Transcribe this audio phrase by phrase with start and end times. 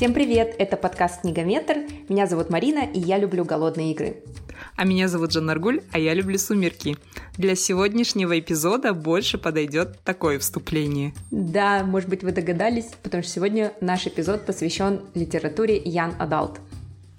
[0.00, 0.54] Всем привет!
[0.58, 1.76] Это подкаст «Книгометр».
[2.08, 4.16] Меня зовут Марина, и я люблю голодные игры.
[4.74, 5.54] А меня зовут Жанна
[5.92, 6.96] а я люблю «Сумерки».
[7.36, 11.12] Для сегодняшнего эпизода больше подойдет такое вступление.
[11.30, 16.60] Да, может быть, вы догадались, потому что сегодня наш эпизод посвящен литературе Ян Адалт.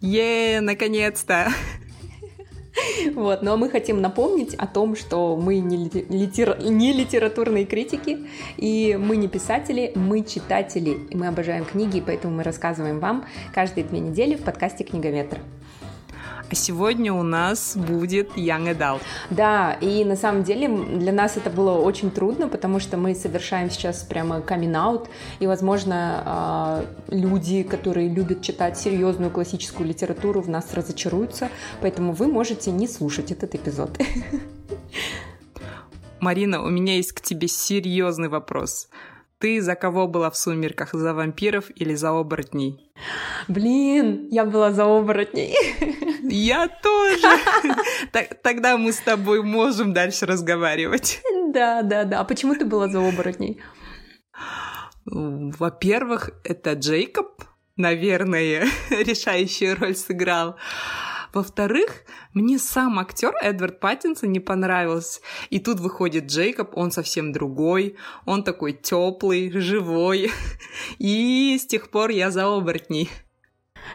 [0.02, 1.50] Е, наконец-то!
[3.16, 6.57] Вот, но мы хотим напомнить о том, что мы не, литер...
[6.61, 8.20] не литературные критики,
[8.57, 13.84] и мы не писатели, мы читатели, и мы обожаем книги, поэтому мы рассказываем вам каждые
[13.86, 15.39] две недели в подкасте «Книгометр».
[16.52, 19.02] А сегодня у нас будет Young Adult.
[19.30, 23.70] Да, и на самом деле для нас это было очень трудно, потому что мы совершаем
[23.70, 24.76] сейчас прямо камин
[25.40, 31.50] и, возможно, а, люди, которые любят читать серьезную классическую литературу, в нас разочаруются,
[31.82, 33.98] поэтому вы можете не слушать этот эпизод.
[36.20, 38.90] Марина, у меня есть к тебе серьезный вопрос.
[39.40, 40.94] Ты за кого была в «Сумерках»?
[40.94, 42.92] За вампиров или за оборотней?
[43.47, 45.56] Блин, я была за оборотней.
[46.23, 47.27] Я тоже.
[48.44, 51.22] Тогда мы с тобой можем дальше разговаривать.
[51.53, 52.19] Да, да, да.
[52.19, 53.61] А почему ты была за оборотней?
[55.05, 57.44] Во-первых, это Джейкоб,
[57.75, 60.58] наверное, решающую роль сыграл.
[61.33, 65.22] Во-вторых, мне сам актер Эдвард Паттинсон не понравился.
[65.50, 70.31] И тут выходит Джейкоб, он совсем другой, он такой теплый, живой.
[71.00, 73.09] И с тех пор я за оборотней.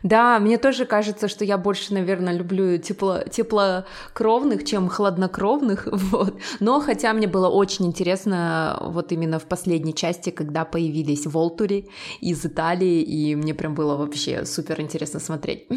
[0.03, 6.39] Да, мне тоже кажется, что я больше, наверное, люблю тепло, теплокровных, чем хладнокровных, вот.
[6.61, 11.89] Но хотя мне было очень интересно вот именно в последней части, когда появились Волтури
[12.21, 15.69] из Италии, и мне прям было вообще супер интересно смотреть.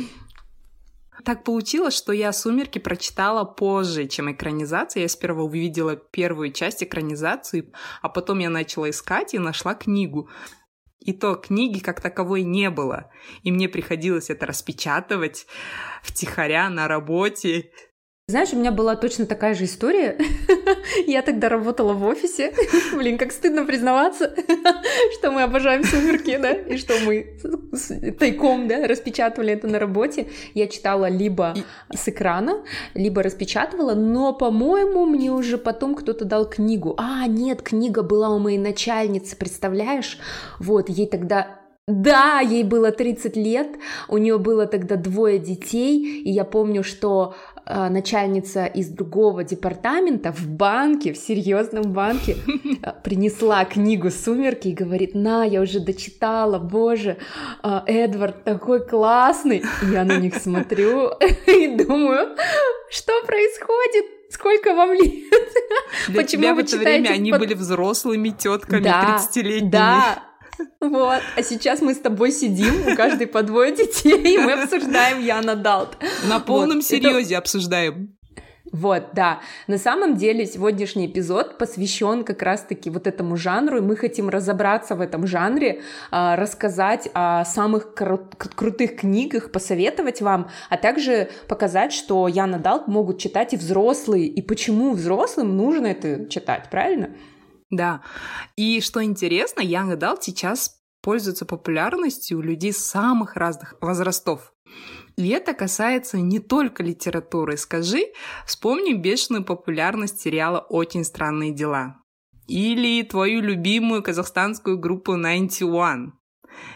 [1.23, 5.01] Так получилось, что я «Сумерки» прочитала позже, чем экранизация.
[5.01, 7.71] Я сперва увидела первую часть экранизации,
[8.01, 10.29] а потом я начала искать и нашла книгу.
[10.99, 13.09] И то книги как таковой не было.
[13.43, 15.47] И мне приходилось это распечатывать
[16.03, 17.71] втихаря на работе.
[18.29, 20.15] Знаешь, у меня была точно такая же история.
[21.07, 22.53] Я тогда работала в офисе.
[22.93, 24.35] Блин, как стыдно признаваться,
[25.17, 27.25] что мы обожаем сумерки, да, и что мы
[28.19, 30.27] тайком, да, распечатывали это на работе.
[30.53, 31.55] Я читала либо
[31.91, 32.63] с экрана,
[32.93, 36.93] либо распечатывала, но, по-моему, мне уже потом кто-то дал книгу.
[36.99, 40.19] А, нет, книга была у моей начальницы, представляешь?
[40.59, 41.58] Вот, ей тогда
[41.89, 43.67] да, ей было 30 лет,
[44.07, 47.33] у нее было тогда двое детей, и я помню, что
[47.65, 52.37] э, начальница из другого департамента в банке, в серьезном банке,
[52.83, 57.17] э, принесла книгу «Сумерки» и говорит, на, я уже дочитала, боже,
[57.63, 59.63] э, Эдвард такой классный.
[59.81, 61.09] И я на них смотрю
[61.47, 62.35] и думаю,
[62.91, 64.05] что происходит?
[64.29, 65.23] Сколько вам лет?
[66.07, 69.71] Для Почему тебя в это время они были взрослыми тетками да, 30-летними.
[69.71, 70.28] Да,
[70.81, 71.21] вот.
[71.35, 75.55] А сейчас мы с тобой сидим, у каждой по двое детей, и мы обсуждаем Яна
[75.55, 75.97] Далт.
[76.27, 76.85] На полном вот.
[76.85, 77.39] серьезе Это...
[77.39, 78.19] обсуждаем.
[78.71, 79.39] Вот, да.
[79.67, 84.95] На самом деле сегодняшний эпизод посвящен как раз-таки вот этому жанру, и мы хотим разобраться
[84.95, 85.81] в этом жанре,
[86.11, 92.87] а, рассказать о самых кру- крутых книгах, посоветовать вам, а также показать, что Яна Далт
[92.87, 97.09] могут читать и взрослые, и почему взрослым нужно это читать, правильно?
[97.69, 98.01] Да.
[98.55, 104.53] И что интересно, Young Adult сейчас пользуется популярностью у людей самых разных возрастов.
[105.17, 107.57] И это касается не только литературы.
[107.57, 108.05] Скажи,
[108.45, 112.01] вспомни бешеную популярность сериала «Очень странные дела».
[112.47, 116.18] Или твою любимую казахстанскую группу 91.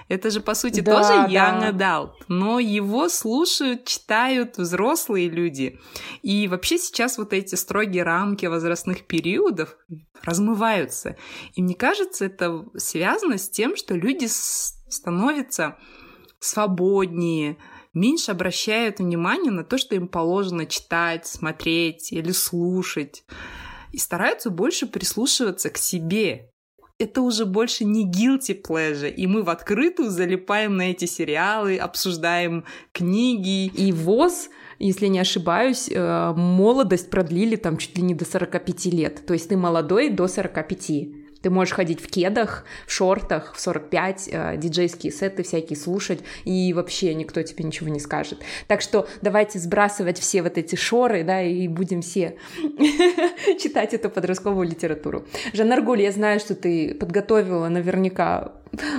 [0.07, 2.01] Это же, по сути, да, тоже young да.
[2.01, 5.79] adult, но его слушают, читают взрослые люди.
[6.21, 9.77] И вообще сейчас вот эти строгие рамки возрастных периодов
[10.23, 11.17] размываются.
[11.53, 15.77] И мне кажется, это связано с тем, что люди становятся
[16.39, 17.57] свободнее,
[17.93, 23.23] меньше обращают внимание на то, что им положено читать, смотреть или слушать,
[23.91, 26.52] и стараются больше прислушиваться к себе,
[26.99, 32.65] это уже больше не guilty pleasure, и мы в открытую залипаем на эти сериалы, обсуждаем
[32.91, 33.65] книги.
[33.65, 34.49] И ВОЗ
[34.79, 39.25] если не ошибаюсь, э, молодость продлили там чуть ли не до 45 лет.
[39.25, 41.22] То есть ты молодой до 45.
[41.43, 46.73] Ты можешь ходить в кедах, в шортах, в 45, э, диджейские сеты всякие слушать, и
[46.73, 48.39] вообще никто тебе ничего не скажет.
[48.67, 52.37] Так что давайте сбрасывать все вот эти шоры, да, и будем все
[53.59, 55.25] читать эту подростковую литературу.
[55.51, 58.53] Жанна Аргуль, я знаю, что ты подготовила наверняка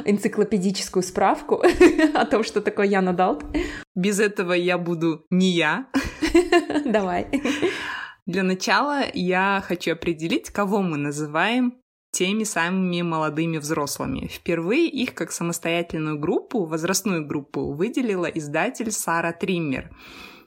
[0.05, 1.63] энциклопедическую справку
[2.15, 3.43] о том, что такое Яна Далт.
[3.95, 5.87] Без этого я буду не я.
[6.85, 7.27] Давай.
[8.27, 11.75] Для начала я хочу определить, кого мы называем
[12.15, 14.29] теми самыми молодыми взрослыми.
[14.29, 19.91] Впервые их как самостоятельную группу, возрастную группу, выделила издатель Сара Триммер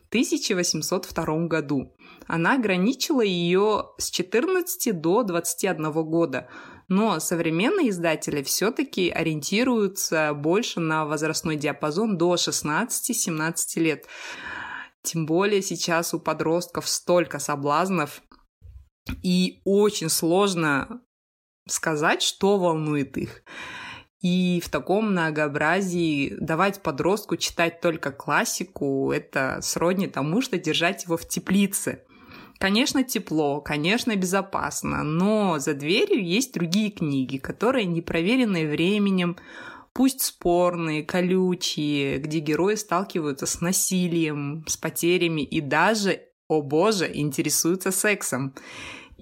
[0.05, 1.93] в 1802 году.
[2.25, 6.47] Она ограничила ее с 14 до 21 года,
[6.87, 14.05] но современные издатели все-таки ориентируются больше на возрастной диапазон до 16-17 лет.
[15.03, 18.21] Тем более сейчас у подростков столько соблазнов,
[19.23, 21.01] и очень сложно
[21.71, 23.43] сказать, что волнует их.
[24.21, 31.17] И в таком многообразии давать подростку читать только классику, это сродни тому, что держать его
[31.17, 32.03] в теплице.
[32.57, 39.37] Конечно, тепло, конечно, безопасно, но за дверью есть другие книги, которые не проверенные временем,
[39.93, 47.91] пусть спорные, колючие, где герои сталкиваются с насилием, с потерями и даже, о боже, интересуются
[47.91, 48.55] сексом.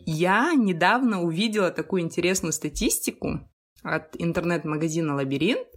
[0.06, 3.40] Я недавно увидела такую интересную статистику
[3.84, 5.68] от интернет-магазина «Лабиринт»,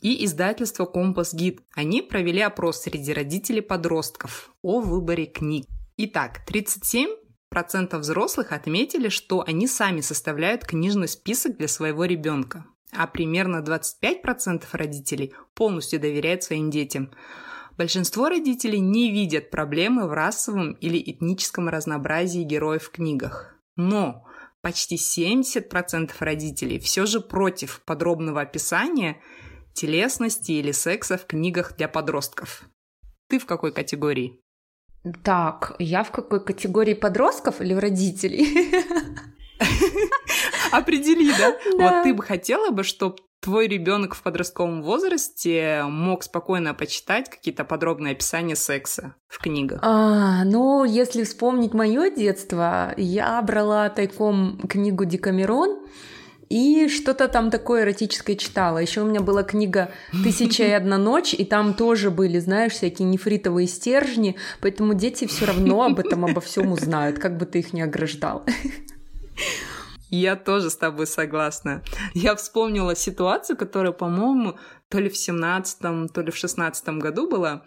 [0.00, 1.60] и издательство «Компас Гид».
[1.74, 5.66] Они провели опрос среди родителей подростков о выборе книг.
[5.96, 7.10] Итак, 37
[7.48, 14.64] процентов взрослых отметили, что они сами составляют книжный список для своего ребенка, а примерно 25%
[14.72, 17.12] родителей полностью доверяют своим детям.
[17.78, 23.54] Большинство родителей не видят проблемы в расовом или этническом разнообразии героев в книгах.
[23.76, 24.26] Но
[24.62, 29.22] почти 70% родителей все же против подробного описания
[29.74, 32.64] телесности или секса в книгах для подростков.
[33.28, 34.40] Ты в какой категории?
[35.22, 38.72] Так, я в какой категории подростков или родителей?
[40.72, 41.56] Определи, да?
[41.76, 47.64] Вот ты бы хотела бы, чтобы твой ребенок в подростковом возрасте мог спокойно почитать какие-то
[47.64, 49.80] подробные описания секса в книгах?
[49.82, 55.86] А, ну, если вспомнить мое детство, я брала тайком книгу Декамерон,
[56.48, 58.78] и что-то там такое эротическое читала.
[58.78, 59.90] Еще у меня была книга
[60.24, 65.44] «Тысяча и одна ночь», и там тоже были, знаешь, всякие нефритовые стержни, поэтому дети все
[65.46, 68.44] равно об этом, обо всем узнают, как бы ты их не ограждал.
[70.10, 71.82] Я тоже с тобой согласна.
[72.14, 74.58] Я вспомнила ситуацию, которая, по-моему,
[74.88, 77.64] то ли в семнадцатом, то ли в шестнадцатом году была.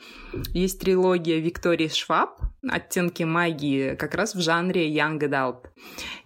[0.53, 5.67] Есть трилогия Виктории Шваб «Оттенки магии», как раз в жанре Young Adult.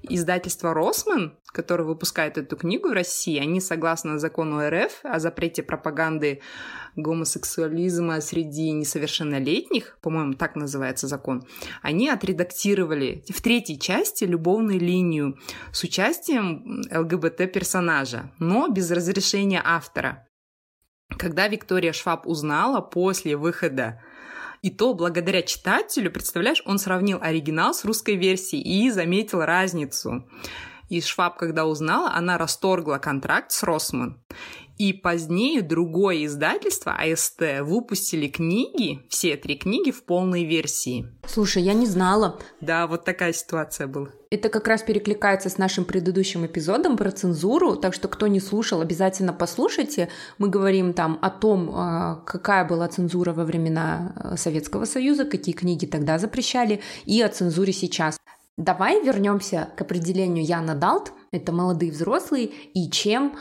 [0.04, 6.42] Издательство «Росман», которое выпускает эту книгу в России, они, согласно закону РФ о запрете пропаганды
[6.98, 11.48] гомосексуализма среди несовершеннолетних, по-моему, так называется закон,
[11.82, 15.38] они отредактировали в третьей части любовную линию
[15.72, 20.28] с участием ЛГБТ-персонажа, но без разрешения автора.
[21.18, 24.02] Когда Виктория Шваб узнала после выхода
[24.62, 30.28] и то благодаря читателю, представляешь, он сравнил оригинал с русской версией и заметил разницу.
[30.90, 34.20] И Шваб, когда узнала, она расторгла контракт с Росман.
[34.78, 41.08] И позднее другое издательство, АСТ, выпустили книги, все три книги в полной версии.
[41.26, 42.40] Слушай, я не знала.
[42.60, 44.10] Да, вот такая ситуация была.
[44.32, 48.82] Это как раз перекликается с нашим предыдущим эпизодом про цензуру, так что кто не слушал,
[48.82, 50.10] обязательно послушайте.
[50.40, 55.56] Мы говорим там о том, а, какая была цензура во времена э, Советского Союза, какие
[55.56, 58.18] книги тогда запрещали, и о цензуре сейчас.
[58.58, 61.12] Давай вернемся к определению Яна Далт.
[61.32, 63.36] Это молодые взрослые и чем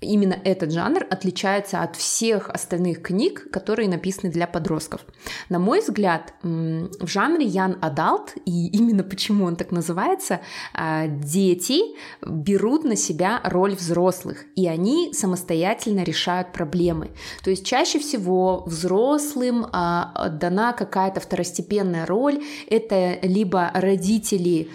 [0.00, 5.00] именно этот жанр отличается от всех остальных книг, которые написаны для подростков.
[5.48, 10.40] На мой взгляд, в жанре Ян Адалт, и именно почему он так называется,
[10.72, 11.80] а, дети
[12.24, 17.10] берут на себя роль взрослых, и они самостоятельно решают проблемы.
[17.42, 24.70] То есть чаще всего взрослым а, дана какая-то второстепенная роль, это либо родители,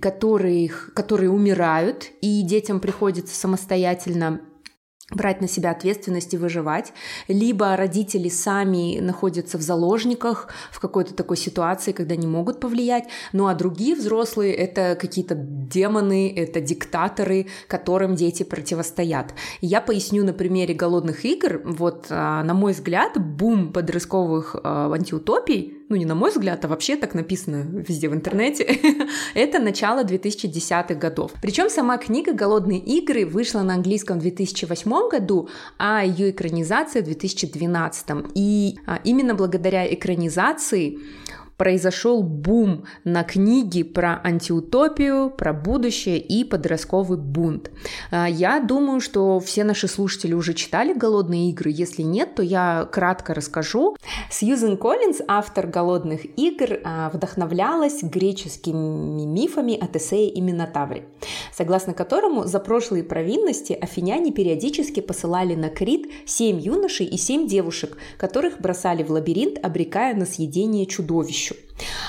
[0.00, 4.40] которые, которые умирают, и детям приходится самостоятельно
[5.12, 6.92] брать на себя ответственность и выживать,
[7.28, 13.46] либо родители сами находятся в заложниках в какой-то такой ситуации, когда не могут повлиять, ну
[13.46, 19.34] а другие взрослые— это какие-то демоны, это диктаторы, которым дети противостоят.
[19.60, 21.60] Я поясню на примере «Голодных игр».
[21.64, 26.68] Вот, а, на мой взгляд, бум подростковых а, антиутопий ну не на мой взгляд, а
[26.68, 28.64] вообще так написано везде в интернете,
[29.34, 31.32] это начало 2010-х годов.
[31.40, 37.04] Причем сама книга «Голодные игры» вышла на английском в 2008 году, а ее экранизация в
[37.04, 38.06] 2012.
[38.34, 40.98] И а, именно благодаря экранизации
[41.56, 47.70] произошел бум на книги про антиутопию, про будущее и подростковый бунт.
[48.10, 51.70] А, я думаю, что все наши слушатели уже читали «Голодные игры».
[51.72, 53.96] Если нет, то я кратко расскажу.
[54.30, 61.04] Сьюзен Коллинз, автор «Голодных игр», а, вдохновлялась греческими мифами о Тесее и Минотавре.
[61.52, 67.96] согласно которому за прошлые провинности афиняне периодически посылали на Крит семь юношей и семь девушек,
[68.18, 70.86] которых бросали в лабиринт, обрекая на съедение
[71.46, 71.65] чудовищу.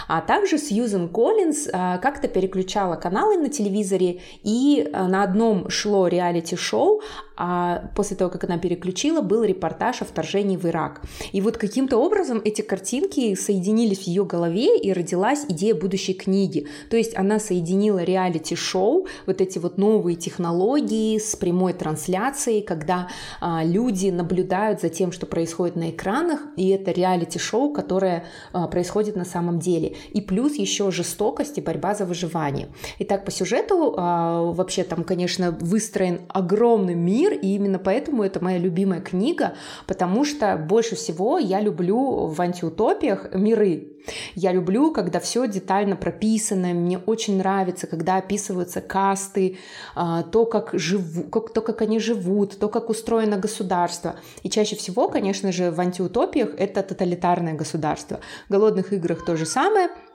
[0.07, 6.07] А также Сьюзен Коллинз а, как-то переключала каналы на телевизоре, и а, на одном шло
[6.07, 7.01] реалити-шоу,
[7.37, 11.01] а после того, как она переключила, был репортаж о вторжении в Ирак.
[11.31, 16.67] И вот каким-то образом эти картинки соединились в ее голове, и родилась идея будущей книги.
[16.89, 23.09] То есть она соединила реалити-шоу, вот эти вот новые технологии с прямой трансляцией, когда
[23.39, 29.15] а, люди наблюдают за тем, что происходит на экранах, и это реалити-шоу, которое а, происходит
[29.15, 29.95] на самом деле.
[30.11, 32.67] И плюс еще жестокость и борьба за выживание.
[32.99, 38.57] Итак, по сюжету а, вообще там, конечно, выстроен огромный мир, и именно поэтому это моя
[38.57, 39.53] любимая книга,
[39.85, 43.96] потому что больше всего я люблю в антиутопиях миры.
[44.35, 49.57] Я люблю, когда все детально прописано, мне очень нравится, когда описываются касты,
[49.95, 54.15] а, то, как, живу, как, то, как они живут, то, как устроено государство.
[54.43, 58.19] И чаще всего, конечно же, в антиутопиях это тоталитарное государство.
[58.47, 59.89] В «Голодных играх» то же самое–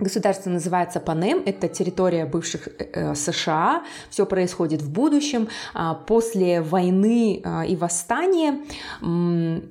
[0.00, 5.48] Государство называется Панем, это территория бывших э, э США, все происходит в будущем.
[5.74, 8.60] А, после войны а, и восстания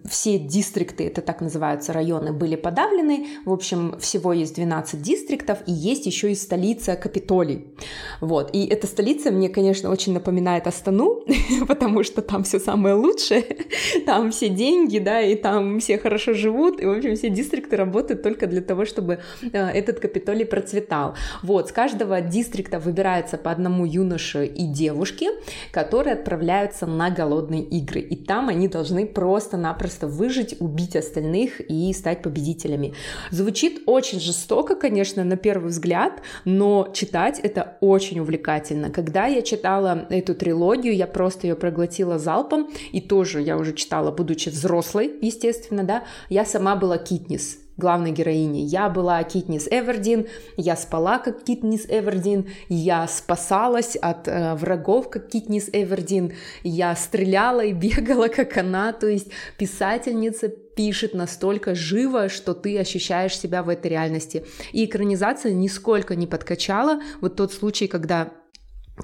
[0.07, 3.27] все дистрикты, это так называются районы, были подавлены.
[3.45, 7.65] В общем, всего есть 12 дистриктов, и есть еще и столица Капитолий.
[8.21, 8.49] Вот.
[8.53, 11.23] И эта столица мне, конечно, очень напоминает Астану,
[11.67, 13.45] потому что там все самое лучшее,
[14.05, 18.21] там все деньги, да, и там все хорошо живут, и, в общем, все дистрикты работают
[18.21, 21.15] только для того, чтобы э, этот Капитолий Капитолий процветал.
[21.43, 25.29] Вот, с каждого дистрикта выбирается по одному юноше и девушке,
[25.71, 28.01] которые отправляются на голодные игры.
[28.01, 32.93] И там они должны просто-напросто выжить, убить остальных и стать победителями.
[33.31, 38.89] Звучит очень жестоко, конечно, на первый взгляд, но читать это очень увлекательно.
[38.89, 44.11] Когда я читала эту трилогию, я просто ее проглотила залпом, и тоже я уже читала,
[44.11, 48.59] будучи взрослой, естественно, да, я сама была Китнис главной героини.
[48.59, 55.29] Я была Китнис Эвердин, я спала как Китнис Эвердин, я спасалась от э, врагов как
[55.29, 56.33] Китнис Эвердин,
[56.63, 63.37] я стреляла и бегала как она, то есть писательница пишет настолько живо, что ты ощущаешь
[63.37, 64.45] себя в этой реальности.
[64.71, 67.01] И экранизация нисколько не подкачала.
[67.19, 68.31] Вот тот случай, когда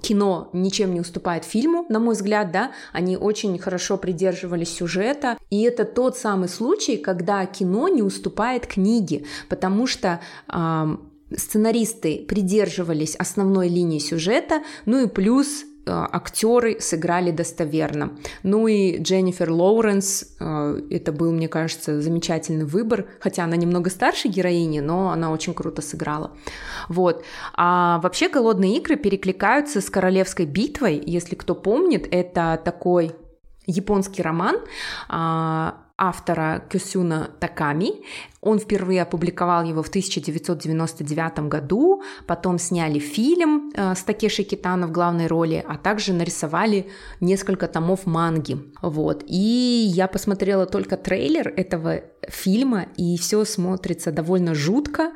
[0.01, 5.61] кино ничем не уступает фильму, на мой взгляд, да, они очень хорошо придерживались сюжета, и
[5.63, 10.19] это тот самый случай, когда кино не уступает книге, потому что
[10.51, 10.97] э,
[11.35, 18.11] сценаристы придерживались основной линии сюжета, ну и плюс актеры сыграли достоверно.
[18.43, 24.27] Ну и Дженнифер Лоуренс, э, это был, мне кажется, замечательный выбор, хотя она немного старше
[24.27, 26.31] героини, но она очень круто сыграла.
[26.89, 27.23] Вот.
[27.53, 33.15] А вообще «Голодные игры» перекликаются с «Королевской битвой», если кто помнит, это такой
[33.67, 34.57] японский роман,
[35.09, 38.03] а, автора Кюсюна Таками.
[38.41, 44.91] Он впервые опубликовал его в 1999 году, потом сняли фильм э, с Такеши Китано в
[44.91, 46.89] главной роли, а также нарисовали
[47.21, 48.57] несколько томов манги.
[48.81, 49.23] Вот.
[49.25, 55.11] И я посмотрела только трейлер этого фильма, и все смотрится довольно жутко,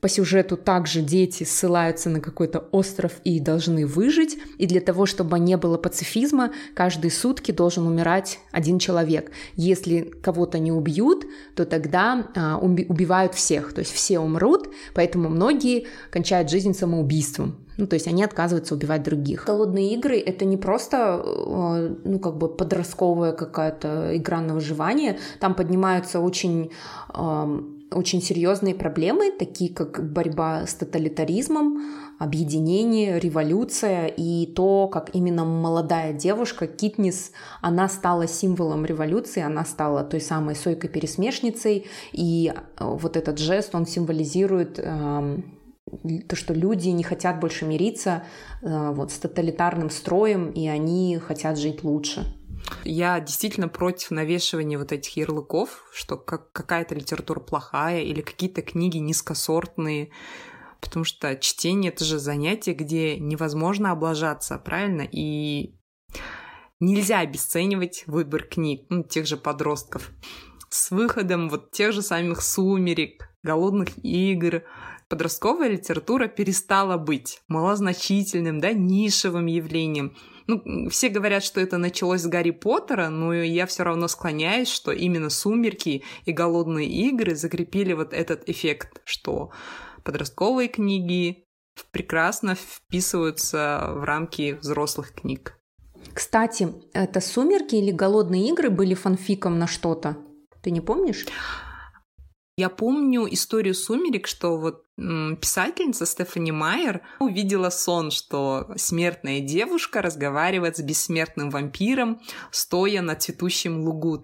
[0.00, 5.38] по сюжету также дети ссылаются на какой-то остров и должны выжить, и для того, чтобы
[5.38, 9.30] не было пацифизма, каждые сутки должен умирать один человек.
[9.56, 15.86] Если кого-то не убьют, то тогда а, убивают всех, то есть все умрут, поэтому многие
[16.10, 17.56] кончают жизнь самоубийством.
[17.76, 19.44] Ну, то есть они отказываются убивать других.
[19.46, 25.18] Голодные игры— это не просто, э, ну, как бы подростковая какая-то игра на выживание.
[25.38, 26.72] Там поднимаются очень
[27.92, 31.82] очень серьезные проблемы, такие как борьба с тоталитаризмом,
[32.18, 37.32] объединение, революция и то, как именно молодая девушка Китнис,
[37.62, 43.86] она стала символом революции, она стала той самой сойкой-пересмешницей, и э, вот этот жест, он
[43.86, 45.38] символизирует э,
[46.28, 48.22] то, что люди не хотят больше мириться
[48.62, 52.39] э, вот, с тоталитарным строем, и они хотят жить лучше.
[52.84, 58.98] Я действительно против навешивания вот этих ярлыков, что как, какая-то литература плохая или какие-то книги
[58.98, 60.10] низкосортные,
[60.80, 65.06] потому что чтение— это же занятие, где невозможно облажаться, правильно?
[65.10, 65.74] И
[66.80, 70.10] нельзя обесценивать выбор книг, ну, тех же подростков.
[70.70, 74.62] С выходом вот тех же самых «Сумерек», «Голодных игр»,
[75.10, 80.16] подростковая литература перестала быть малозначительным, да, нишевым явлением—
[80.50, 84.90] ну, все говорят, что это началось с Гарри Поттера, но я все равно склоняюсь, что
[84.90, 89.52] именно «Сумерки» и «Голодные игры» закрепили вот этот эффект, что
[90.02, 91.44] подростковые книги
[91.92, 95.56] прекрасно вписываются в рамки взрослых книг.
[96.12, 100.16] Кстати, это «Сумерки» или «Голодные игры» были фанфиком на что-то?
[100.62, 101.26] Ты не помнишь?
[102.60, 104.84] Я помню историю «Сумерек», что вот
[105.40, 113.80] писательница Стефани Майер увидела сон, что смертная девушка разговаривает с бессмертным вампиром, стоя на цветущем
[113.80, 114.22] лугу.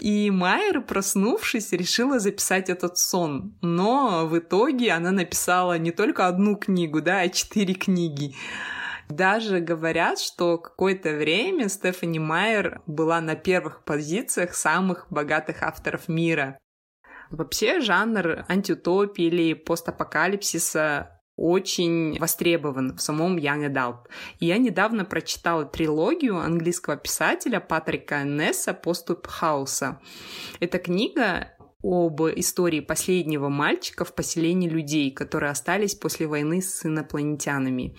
[0.00, 3.56] И Майер, проснувшись, решила записать этот сон.
[3.62, 8.34] Но в итоге она написала не только одну книгу, да, а четыре книги.
[9.08, 16.58] Даже говорят, что какое-то время Стефани Майер была на первых позициях самых богатых авторов мира.
[17.30, 24.08] Вообще жанр антиутопии или постапокалипсиса очень востребован в самом Young Adult.
[24.40, 30.00] Я недавно прочитала трилогию английского писателя Патрика Несса «Поступ Хауса».
[30.58, 37.96] Эта книга об истории последнего мальчика в поселении людей, которые остались после войны с инопланетянами.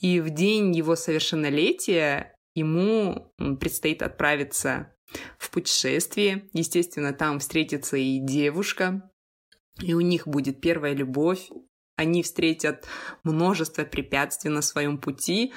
[0.00, 4.94] И в день его совершеннолетия ему предстоит отправиться
[5.38, 6.48] в путешествие.
[6.52, 9.10] Естественно, там встретится и девушка,
[9.80, 11.48] и у них будет первая любовь.
[11.96, 12.86] Они встретят
[13.24, 15.52] множество препятствий на своем пути.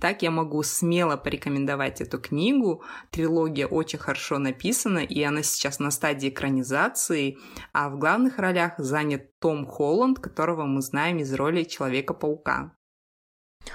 [0.00, 2.82] Так я могу смело порекомендовать эту книгу.
[3.10, 7.38] Трилогия очень хорошо написана, и она сейчас на стадии экранизации.
[7.72, 12.76] А в главных ролях занят Том Холланд, которого мы знаем из роли Человека-паука.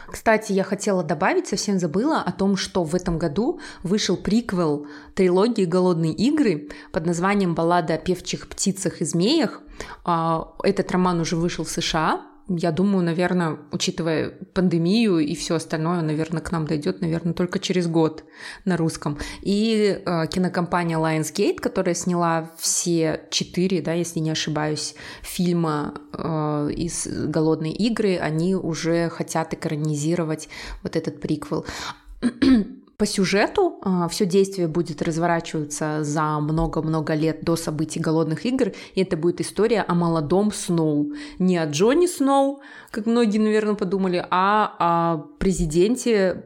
[0.08, 5.66] Кстати, я хотела добавить, совсем забыла о том, что в этом году вышел приквел трилогии
[5.66, 9.62] «Голодные игры» под названием «Баллада о певчих птицах и змеях».
[10.04, 16.02] А, этот роман уже вышел в США, я думаю, наверное, учитывая пандемию и все остальное,
[16.02, 18.24] наверное, к нам дойдет, наверное, только через год
[18.66, 19.18] на русском.
[19.42, 27.08] И э, кинокомпания Lionsgate, которая сняла все четыре, да, если не ошибаюсь, фильма э, из
[27.08, 30.50] «Голодной игры», они уже хотят экранизировать
[30.84, 31.66] вот этот приквел.
[33.00, 39.02] По сюжету э, все действие будет разворачиваться за много-много лет до событий голодных игр, и
[39.02, 41.14] это будет история о молодом Сноу.
[41.40, 42.60] Не о Джонни Сноу,
[42.92, 46.44] как многие, наверное, подумали, а о президенте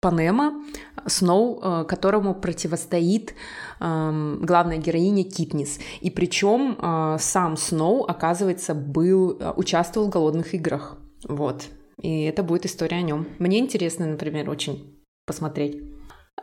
[0.00, 0.64] Панема
[1.06, 3.34] Сноу, э, которому противостоит
[3.78, 5.78] главная героиня Китнис.
[6.00, 10.96] И причем э, сам Сноу, оказывается, был, участвовал в голодных играх.
[11.28, 11.66] Вот.
[12.02, 13.28] И это будет история о нем.
[13.38, 14.93] Мне интересно, например, очень
[15.26, 15.93] посмотреть.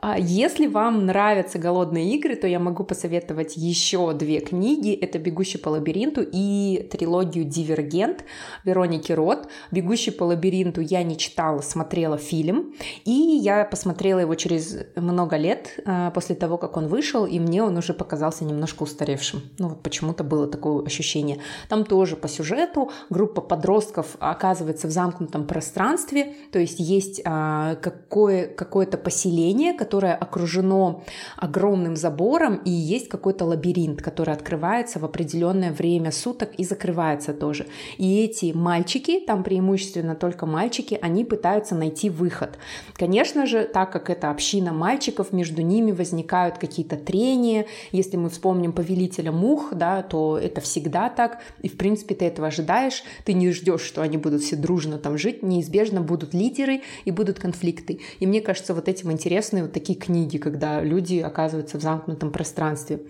[0.02, 4.94] А если вам нравятся голодные игры, то я могу посоветовать еще две книги.
[4.94, 8.24] Это «Бегущий по лабиринту» и трилогию «Дивергент»
[8.64, 9.48] Вероники Рот.
[9.70, 12.74] «Бегущий по лабиринту» я не читала, смотрела фильм.
[13.06, 17.62] И я посмотрела его через много лет а, после того, как он вышел, и мне
[17.62, 19.44] он уже показался немножко устаревшим.
[19.60, 21.38] Ну вот почему-то было такое ощущение.
[21.70, 28.48] Там тоже по сюжету группа подростков оказывается в замкнутом пространстве, то есть есть а, какое,
[28.48, 31.04] какое-то поселение, которое окружено
[31.38, 37.68] огромным забором, и есть какой-то лабиринт, который открывается в определенное время суток и закрывается тоже.
[37.98, 42.58] И эти мальчики, там преимущественно только мальчики, они пытаются найти выход.
[42.94, 47.66] Конечно же, так как это община мальчиков, между ними возникают какие-то трения.
[47.92, 51.40] Если мы вспомним повелителя мух, да, то это всегда так.
[51.62, 53.04] И, в принципе, ты этого ожидаешь.
[53.26, 55.44] Ты не ждешь, что они будут все дружно там жить.
[55.44, 58.00] Неизбежно будут лидеры и будут конфликты.
[58.20, 63.02] И мне кажется, вот этим интересны вот такие книги, когда люди оказываются в замкнутом пространстве.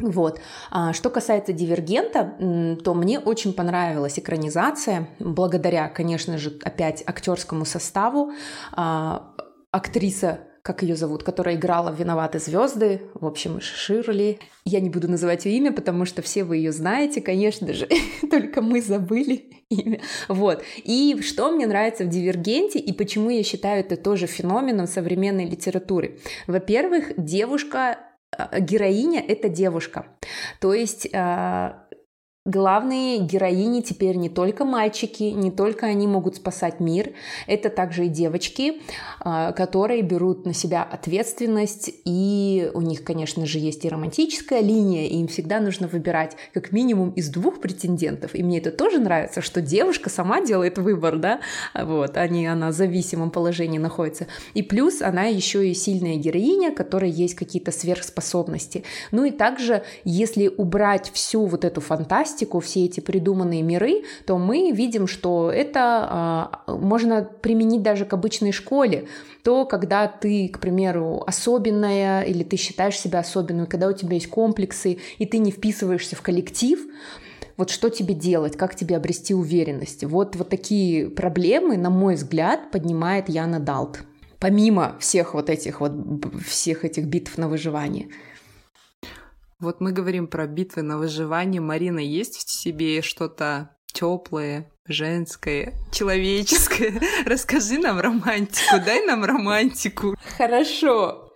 [0.00, 0.40] Вот.
[0.70, 8.32] А что касается «Дивергента», то мне очень понравилась экранизация, благодаря, конечно же, опять актерскому составу.
[8.72, 9.34] А,
[9.72, 14.38] актриса как ее зовут, которая играла в «Виноваты звезды», в общем, Ширли.
[14.66, 17.88] Я не буду называть ее имя, потому что все вы ее знаете, конечно же,
[18.30, 20.02] только мы забыли имя.
[20.28, 20.62] Вот.
[20.84, 26.18] И что мне нравится в «Дивергенте» и почему я считаю это тоже феноменом современной литературы.
[26.46, 28.00] Во-первых, девушка
[28.36, 30.04] э, героиня— это девушка.
[30.60, 31.87] То есть а,
[32.48, 37.10] Главные героини теперь не только мальчики, не только они могут спасать мир,
[37.46, 38.80] это также и девочки,
[39.20, 45.08] а, которые берут на себя ответственность, и у них, конечно же, есть и романтическая линия,
[45.08, 48.34] и им всегда нужно выбирать как минимум из двух претендентов.
[48.34, 51.40] И мне это тоже нравится, что девушка сама делает выбор, да,
[51.74, 54.26] вот, а не она в зависимом положении находится.
[54.54, 58.84] И плюс она еще и сильная героиня, которой есть какие-то сверхспособности.
[59.10, 64.38] Ну и также, если убрать всю вот эту фантастику, фантастику, все эти придуманные миры, то
[64.38, 69.06] мы видим, что это э, можно применить даже к обычной школе.
[69.42, 74.28] То, когда ты, к примеру, особенная, или ты считаешь себя особенной, когда у тебя есть
[74.28, 76.78] комплексы, и ты не вписываешься в коллектив,
[77.58, 80.04] Вот что тебе делать, как тебе обрести уверенность?
[80.04, 83.98] Вот, вот такие проблемы, на мой взгляд, поднимает Яна Далт.
[84.38, 85.92] Помимо всех вот этих вот,
[86.46, 88.06] всех этих битв на выживание.
[89.60, 91.60] Вот мы говорим про битвы на выживание.
[91.60, 97.00] Марина, есть в себе что-то теплое, женское, человеческое?
[97.26, 100.14] Расскажи нам романтику, дай нам романтику.
[100.36, 101.27] Хорошо.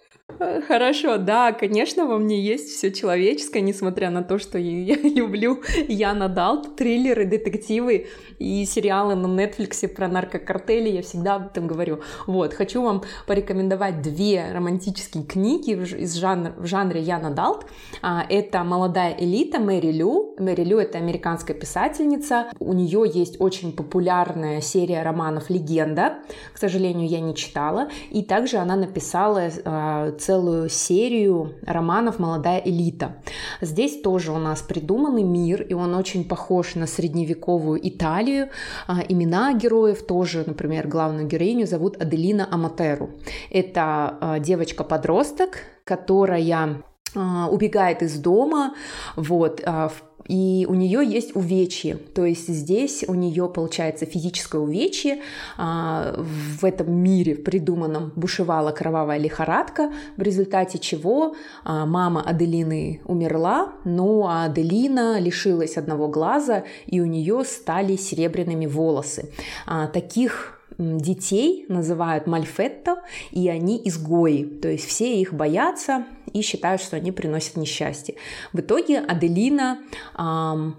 [0.68, 6.28] Хорошо, да, конечно, во мне есть все человеческое, несмотря на то, что я люблю Яна
[6.28, 8.06] Далт, триллеры, детективы
[8.38, 12.00] и сериалы на Netflix про наркокартели, я всегда об этом говорю.
[12.26, 17.66] Вот, хочу вам порекомендовать две романтические книги из жанр, в жанре Яна Далт.
[18.02, 20.34] А, это «Молодая элита» Мэри Лю.
[20.38, 22.46] Мэри Лю— это американская писательница.
[22.58, 26.18] У нее есть очень популярная серия романов «Легенда».
[26.52, 27.88] К сожалению, я не читала.
[28.10, 33.16] И также она написала а, целую серию романов «Молодая элита».
[33.60, 38.48] Здесь тоже у нас придуманный мир, и он очень похож на средневековую Италию.
[38.86, 43.10] А, имена героев тоже, например, главную героиню зовут Аделина Аматеру.
[43.50, 46.80] Это а, девочка-подросток, которая
[47.14, 48.74] а, убегает из дома,
[49.16, 49.92] вот, в
[50.32, 55.18] и у нее есть увечье, то есть здесь у нее получается физическое увечье,
[55.58, 63.74] а, в этом мире придуманном бушевала кровавая лихорадка, в результате чего а, мама Аделины умерла,
[63.84, 69.28] но Аделина лишилась одного глаза, и у нее стали серебряными волосы.
[69.66, 76.80] А, таких детей называют мальфетто, и они изгои, то есть все их боятся и считают,
[76.80, 78.16] что они приносят несчастье.
[78.52, 79.78] В итоге Аделина,
[80.18, 80.76] эм,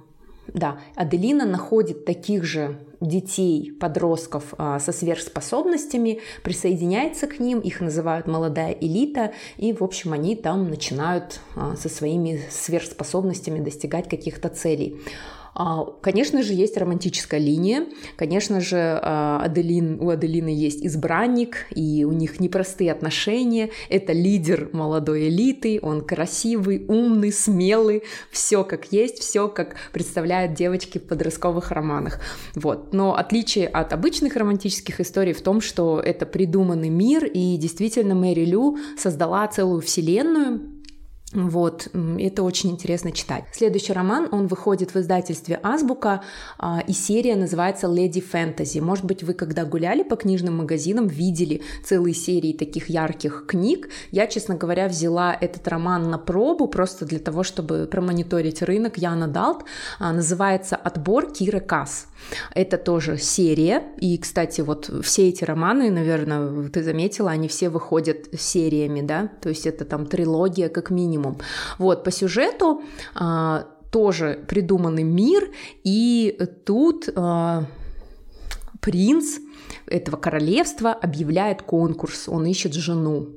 [0.47, 8.27] да, Аделина находит таких же детей, подростков а, со сверхспособностями, присоединяется к ним, их называют
[8.27, 15.01] молодая элита, и, в общем, они там начинают а, со своими сверхспособностями достигать каких-то целей.
[15.55, 17.85] А, конечно же, есть романтическая линия.
[18.15, 23.69] Конечно же, а, Аделин, у Аделины есть избранник, и у них непростые отношения.
[23.89, 30.97] Это лидер молодой элиты, он красивый, умный, смелый, все как есть, все как представляют девочки
[30.97, 32.19] в подростковых романах.
[32.55, 32.93] Вот.
[32.93, 38.45] Но отличие от обычных романтических историй в том, что это придуманный мир, и действительно Мэри
[38.45, 40.72] Лю создала целую вселенную,
[41.33, 41.87] вот,
[42.19, 43.45] это очень интересно читать.
[43.51, 46.21] Следующий роман, он выходит в издательстве Азбука,
[46.59, 48.79] а, и серия называется «Леди Фэнтези».
[48.79, 53.89] Может быть, вы когда гуляли по книжным магазинам, видели целые серии таких ярких книг.
[54.11, 58.97] Я, честно говоря, взяла этот роман на пробу, просто для того, чтобы промониторить рынок.
[58.97, 59.63] Яна Далт.
[59.99, 62.07] А, называется «Отбор Киры Касс».
[62.53, 63.83] Это тоже серия.
[63.97, 69.29] И, кстати, вот все эти романы, наверное, ты заметила, они все выходят сериями, да?
[69.41, 71.22] То есть это там трилогия как минимум.
[71.77, 72.81] Вот, по сюжету
[73.15, 75.49] а, тоже придуманный мир,
[75.83, 77.65] и тут а,
[78.81, 79.39] принц
[79.87, 83.27] этого королевства объявляет конкурс, он ищет жену.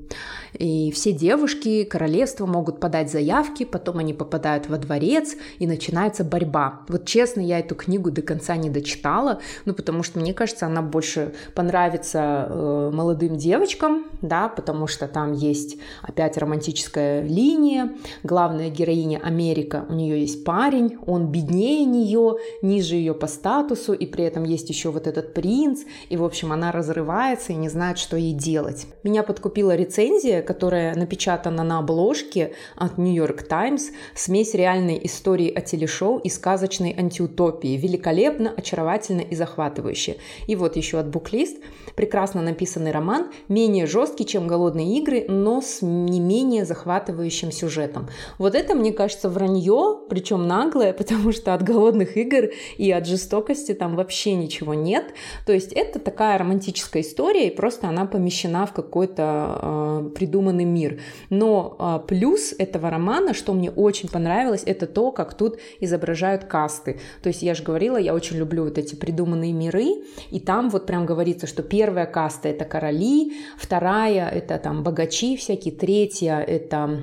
[0.59, 6.81] И все девушки королевства могут подать заявки, потом они попадают во дворец, и начинается борьба.
[6.89, 10.83] Вот честно, я эту книгу до конца не дочитала, ну потому что мне кажется, она
[10.83, 19.21] больше понравится э, молодым девочкам, да, потому что там есть опять романтическая линия, главная героиня
[19.23, 24.45] Америка, у нее есть парень, он беднее нее, ниже ее по статусу, и при этом
[24.45, 28.33] есть еще вот этот принц, и в общем она разрывается и не знает, что ей
[28.33, 28.87] делать.
[29.03, 35.61] Меня подкупила рецензия, которая напечатана на обложке от New York Times, смесь реальной истории о
[35.61, 37.77] телешоу и сказочной антиутопии.
[37.77, 40.17] Великолепно, очаровательно и захватывающе.
[40.47, 41.59] И вот еще от Буклист.
[41.95, 48.09] Прекрасно написанный роман, менее жесткий, чем «Голодные игры», но с не менее захватывающим сюжетом.
[48.39, 53.73] Вот это, мне кажется, вранье, причем наглое, потому что от «Голодных игр» и от жестокости
[53.73, 55.15] там вообще ничего нет.
[55.47, 61.01] То есть это такая романтическая история, и просто она помещена в какой-то э, придуманный мир.
[61.31, 67.01] Но э, плюс этого романа, что мне очень понравилось, это то, как тут изображают касты.
[67.23, 69.87] То есть я же говорила, я очень люблю вот эти придуманные миры,
[70.31, 75.75] и там вот прям говорится, что Первая каста– это короли, вторая– это там богачи всякие,
[75.75, 77.01] третья– это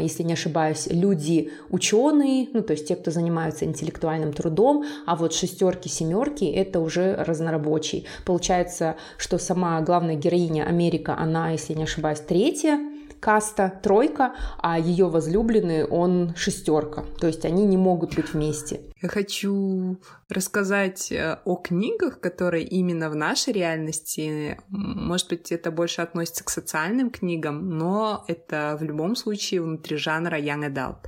[0.00, 5.34] если не ошибаюсь, люди ученые, ну то есть те, кто занимаются интеллектуальным трудом, а вот
[5.34, 8.04] шестерки, семерки это уже разнорабочие.
[8.24, 12.78] Получается, что сама главная героиня Америка, она, если не ошибаюсь, третья,
[13.22, 17.04] каста тройка, а ее возлюбленный он шестерка.
[17.20, 18.80] То есть они не могут быть вместе.
[19.00, 19.96] Я хочу
[20.28, 26.50] рассказать э, о книгах, которые именно в нашей реальности, может быть, это больше относится к
[26.50, 31.06] социальным книгам, но это в любом случае внутри жанра Young Adult.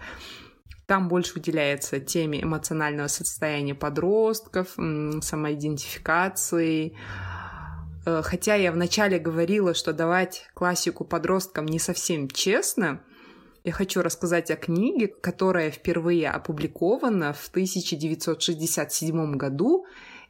[0.86, 4.76] Там больше уделяется теме эмоционального состояния подростков,
[5.22, 6.96] самоидентификации.
[8.06, 13.02] Э, хотя я вначале говорила, что давать классику подросткам не совсем честно,
[13.64, 19.86] я хочу рассказать о книге, которая впервые опубликована в 1967 году,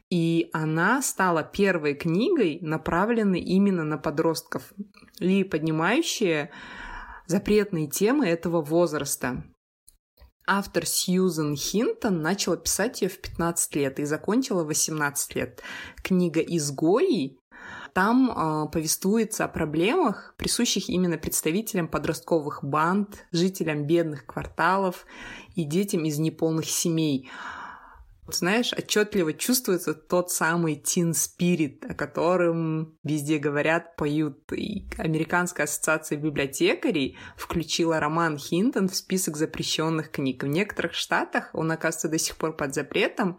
[0.09, 4.71] и она стала первой книгой, направленной именно на подростков
[5.19, 6.49] и поднимающей
[7.27, 9.43] запретные темы этого возраста.
[10.47, 15.63] Автор Сьюзен Хинтон начала писать ее в 15 лет и закончила в 18 лет.
[16.03, 17.39] Книга «Изгои»
[17.95, 25.05] там э, повествуется о проблемах, присущих именно представителям подростковых банд, жителям бедных кварталов
[25.55, 27.29] и детям из неполных семей.
[28.27, 34.51] Знаешь, отчетливо чувствуется тот самый teen spirit, о котором везде говорят, поют.
[34.51, 40.43] И Американская ассоциация библиотекарей включила роман Хинтон в список запрещенных книг.
[40.43, 43.37] В некоторых штатах он, оказывается, до сих пор под запретом,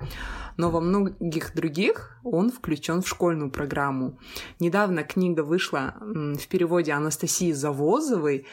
[0.56, 4.20] но во многих других он включен в школьную программу.
[4.60, 8.46] Недавно книга вышла в переводе Анастасии Завозовой,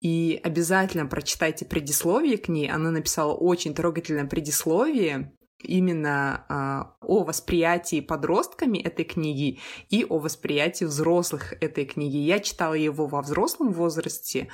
[0.00, 2.70] и обязательно прочитайте предисловие к ней.
[2.70, 10.84] Она написала очень трогательное предисловие, именно а, о восприятии подростками этой книги и о восприятии
[10.84, 12.16] взрослых этой книги.
[12.16, 14.48] Я читала его во взрослом возрасте,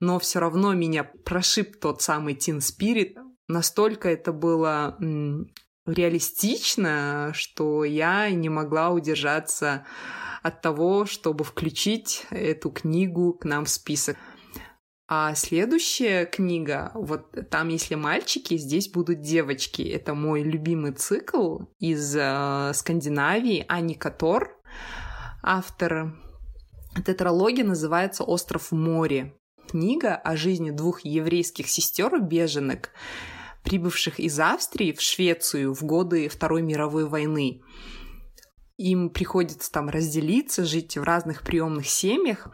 [0.00, 3.16] но все равно меня прошиб тот самый Teen Spirit.
[3.46, 5.48] Настолько это было м,
[5.86, 9.86] реалистично, что я не могла удержаться
[10.42, 14.16] от того, чтобы включить эту книгу к нам в список.
[15.10, 19.80] А следующая книга, вот там, если мальчики, здесь будут девочки.
[19.80, 24.54] Это мой любимый цикл из э, Скандинавии, Ани Котор.
[25.42, 26.14] Автор
[27.06, 29.34] тетралогии называется «Остров в море».
[29.66, 32.90] Книга о жизни двух еврейских сестер-беженок,
[33.64, 37.62] прибывших из Австрии в Швецию в годы Второй мировой войны.
[38.76, 42.48] Им приходится там разделиться, жить в разных приемных семьях.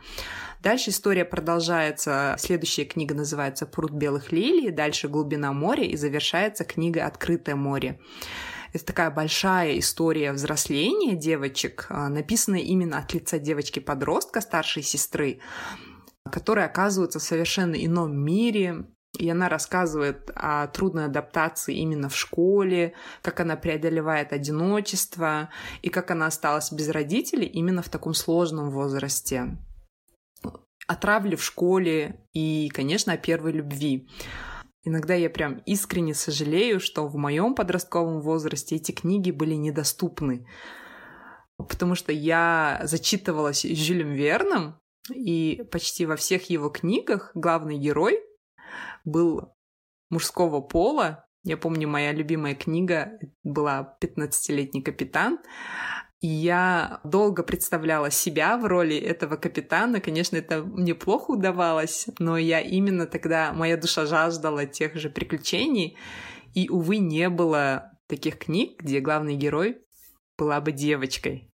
[0.64, 2.36] Дальше история продолжается.
[2.38, 8.00] Следующая книга называется «Пруд белых лилий», дальше «Глубина моря» и завершается книга «Открытое море».
[8.72, 15.40] Это такая большая история взросления девочек, а, написанная именно от лица девочки-подростка, старшей сестры,
[16.32, 18.86] которая оказывается в совершенно ином мире,
[19.18, 25.50] и она рассказывает о трудной адаптации именно в школе, как она преодолевает одиночество
[25.82, 29.58] и как она осталась без родителей именно в таком сложном возрасте
[30.86, 34.08] о травле в школе и, конечно, о первой любви.
[34.82, 40.46] Иногда я прям искренне сожалею, что в моем подростковом возрасте эти книги были недоступны,
[41.56, 44.78] потому что я зачитывалась Жюлем Верном,
[45.12, 48.20] и почти во всех его книгах главный герой
[49.04, 49.54] был
[50.10, 51.26] мужского пола.
[51.42, 55.38] Я помню, моя любимая книга была «15-летний капитан»,
[56.26, 60.00] я долго представляла себя в роли этого капитана.
[60.00, 65.96] Конечно, это мне плохо удавалось, но я именно тогда, моя душа жаждала тех же приключений.
[66.54, 69.78] И, увы, не было таких книг, где главный герой
[70.38, 71.50] была бы девочкой.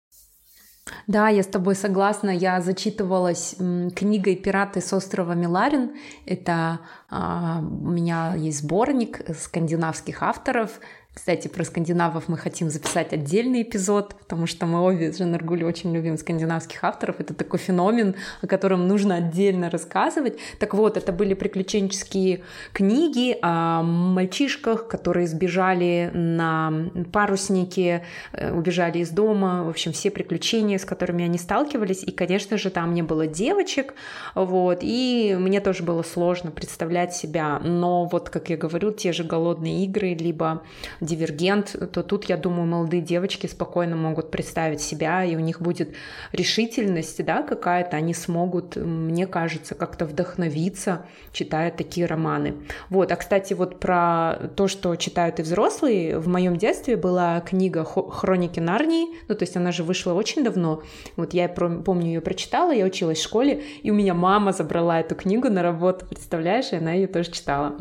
[1.06, 2.30] Да, я с тобой согласна.
[2.30, 3.56] Я зачитывалась
[3.96, 5.96] книгой «Пираты с острова Миларин».
[6.26, 10.80] Это а, у меня есть сборник скандинавских авторов.
[11.16, 15.94] Кстати, про скандинавов мы хотим записать отдельный эпизод, потому что мы обе с Жанаргули очень
[15.94, 17.20] любим скандинавских авторов.
[17.20, 20.38] Это такой феномен, о котором нужно отдельно рассказывать.
[20.58, 22.42] Так вот, это были приключенческие
[22.74, 29.64] книги о мальчишках, которые сбежали на паруснике, э, убежали из дома.
[29.64, 32.02] В общем, все приключения, с которыми они сталкивались.
[32.04, 33.94] И, конечно же, там не было девочек.
[34.34, 37.58] Вот, и мне тоже было сложно представлять себя.
[37.60, 40.62] Но вот, как я говорю, те же голодные игры, либо
[41.06, 45.94] дивергент, то тут, я думаю, молодые девочки спокойно могут представить себя, и у них будет
[46.32, 52.56] решительность, да, какая-то, они смогут, мне кажется, как-то вдохновиться, читая такие романы.
[52.90, 57.84] Вот, а, кстати, вот про то, что читают и взрослые, в моем детстве была книга
[57.84, 60.82] «Хроники Нарнии», ну, то есть она же вышла очень давно,
[61.16, 65.14] вот я помню ее прочитала, я училась в школе, и у меня мама забрала эту
[65.14, 67.76] книгу на работу, представляешь, и она ее тоже читала.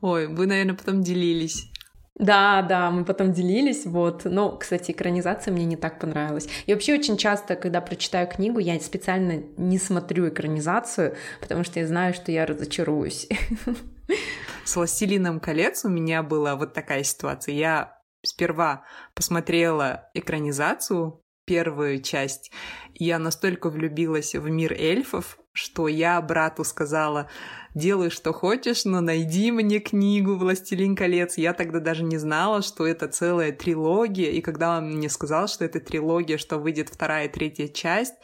[0.00, 1.70] Ой, вы, наверное, потом делились.
[2.18, 4.24] Да, да, мы потом делились, вот.
[4.24, 6.48] Но, кстати, экранизация мне не так понравилась.
[6.64, 11.86] И вообще очень часто, когда прочитаю книгу, я специально не смотрю экранизацию, потому что я
[11.86, 13.28] знаю, что я разочаруюсь.
[14.64, 17.54] С «Властелином колец» у меня была вот такая ситуация.
[17.54, 22.50] Я сперва посмотрела экранизацию первую часть.
[22.94, 27.28] Я настолько влюбилась в мир эльфов, что я брату сказала,
[27.74, 31.38] делай что хочешь, но найди мне книгу «Властелин колец».
[31.38, 35.64] Я тогда даже не знала, что это целая трилогия, и когда он мне сказал, что
[35.64, 38.14] это трилогия, что выйдет вторая и третья часть,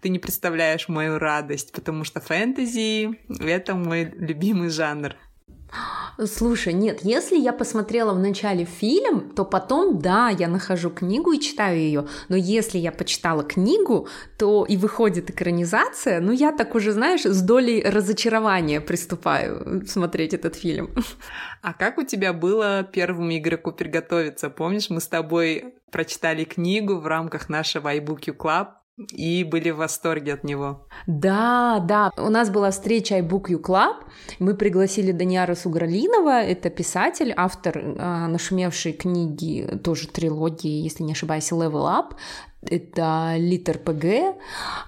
[0.00, 5.16] ты не представляешь мою радость, потому что фэнтези— это мой любимый жанр.
[6.26, 11.40] Слушай, нет, если я посмотрела в начале фильм, то потом, да, я нахожу книгу и
[11.40, 12.06] читаю ее.
[12.28, 14.06] Но если я почитала книгу,
[14.38, 20.54] то и выходит экранизация, ну я так уже, знаешь, с долей разочарования приступаю смотреть этот
[20.54, 20.94] фильм.
[21.62, 24.50] А как у тебя было первому игроку приготовиться?
[24.50, 30.34] Помнишь, мы с тобой прочитали книгу в рамках нашего iBook Club, и были в восторге
[30.34, 30.86] от него.
[31.06, 32.10] Да, да.
[32.16, 33.96] У нас была встреча iBook You Club.
[34.38, 41.50] Мы пригласили Даниара Сугралинова, это писатель, автор э, нашумевшей книги, тоже трилогии, если не ошибаюсь,
[41.52, 42.14] Level Up
[42.70, 44.36] это литер ПГ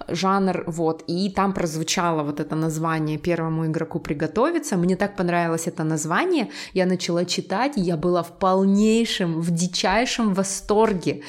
[0.08, 5.84] жанр, вот, и там прозвучало вот это название первому игроку приготовиться, мне так понравилось это
[5.84, 11.22] название, я начала читать, и я была в полнейшем, в дичайшем восторге,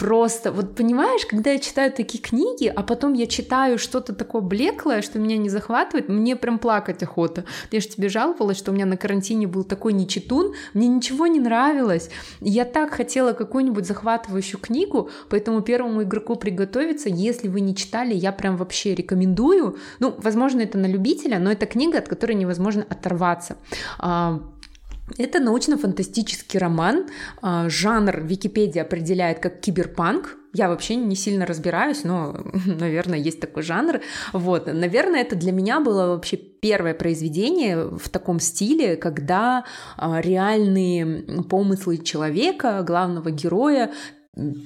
[0.00, 5.02] просто, вот понимаешь, когда я читаю такие книги, а потом я читаю что-то такое блеклое,
[5.02, 7.44] что меня не захватывает, мне прям плакать охота.
[7.70, 11.38] Я же тебе жаловалась, что у меня на карантине был такой нечитун, мне ничего не
[11.38, 12.08] нравилось.
[12.40, 18.32] Я так хотела какую-нибудь захватывающую книгу, поэтому первому игроку приготовиться, если вы не читали, я
[18.32, 19.76] прям вообще рекомендую.
[19.98, 23.58] Ну, возможно, это на любителя, но это книга, от которой невозможно оторваться.
[25.18, 27.06] Это научно-фантастический роман.
[27.42, 30.36] А, жанр Википедия определяет как киберпанк.
[30.52, 34.00] Я вообще не сильно разбираюсь, но, наверное, есть такой жанр.
[34.32, 39.64] Вот, наверное, это для меня было вообще первое произведение в таком стиле, когда
[39.96, 43.92] а, реальные помыслы человека, главного героя,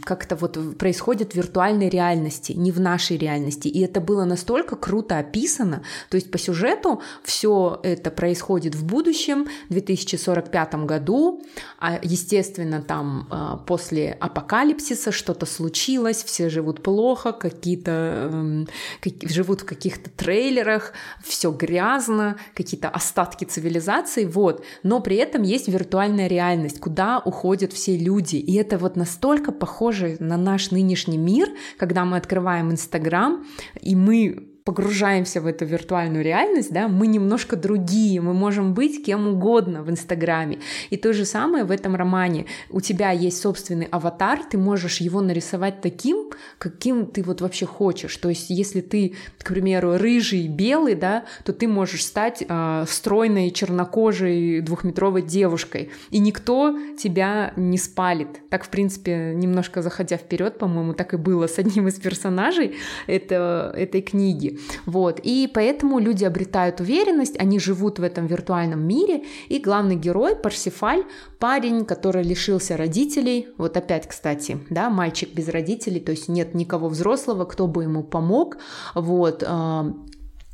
[0.04, 3.68] как-то вот происходит в виртуальной реальности, не в нашей реальности.
[3.68, 5.82] И это было настолько круто описано.
[6.10, 11.42] То есть по сюжету все это происходит в будущем, в 2045 году.
[11.78, 18.68] А, естественно, там а, после апокалипсиса что-то случилось, все живут плохо, какие-то эм,
[19.00, 24.64] как, живут в каких-то трейлерах, все грязно, какие-то остатки цивилизации, вот.
[24.82, 28.36] Но при этом есть виртуальная реальность, куда уходят все люди.
[28.36, 31.48] И это вот настолько похожи на наш нынешний мир,
[31.78, 33.46] когда мы открываем Инстаграм,
[33.80, 39.28] и мы погружаемся в эту виртуальную реальность, да, мы немножко другие, мы можем быть кем
[39.28, 40.58] угодно в Инстаграме.
[40.88, 42.46] И то же самое в этом романе.
[42.70, 48.16] У тебя есть собственный аватар, ты можешь его нарисовать таким, каким ты вот вообще хочешь.
[48.16, 53.50] То есть, если ты, к примеру, рыжий, белый, да, то ты можешь стать э, стройной,
[53.50, 58.28] чернокожей, двухметровой девушкой, и никто тебя не спалит.
[58.48, 63.70] Так, в принципе, немножко заходя вперед, по-моему, так и было с одним из персонажей это,
[63.76, 64.53] этой книги.
[64.86, 65.20] Вот.
[65.22, 71.04] И поэтому люди обретают уверенность, они живут в этом виртуальном мире, и главный герой Парсифаль,
[71.38, 76.88] парень, который лишился родителей, вот опять, кстати, да, мальчик без родителей, то есть нет никого
[76.88, 78.56] взрослого, кто бы ему помог,
[78.94, 79.94] вот, а,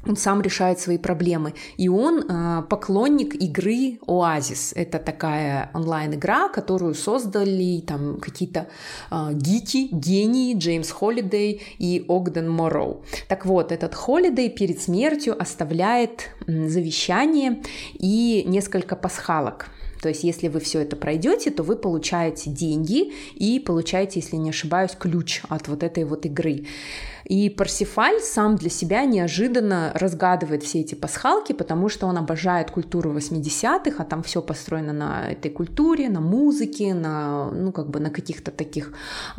[0.07, 1.55] он сам решает свои проблемы.
[1.77, 4.73] И он э, поклонник игры Оазис.
[4.75, 8.69] Это такая онлайн-игра, которую создали там какие-то
[9.11, 13.05] э, гики, гении, Джеймс Холлидей и Огден Морроу.
[13.29, 17.63] Так вот, этот Холлидей перед смертью оставляет завещание
[17.95, 19.67] и несколько пасхалок.
[20.01, 24.51] То есть, если вы все это пройдете, то вы получаете деньги и получаете, если не
[24.51, 26.67] ошибаюсь, ключ от вот этой вот игры.
[27.31, 33.13] И Парсифаль сам для себя неожиданно разгадывает все эти пасхалки, потому что он обожает культуру
[33.13, 38.11] 80-х, а там все построено на этой культуре, на музыке, на, ну, как бы на
[38.11, 38.93] каких-то таких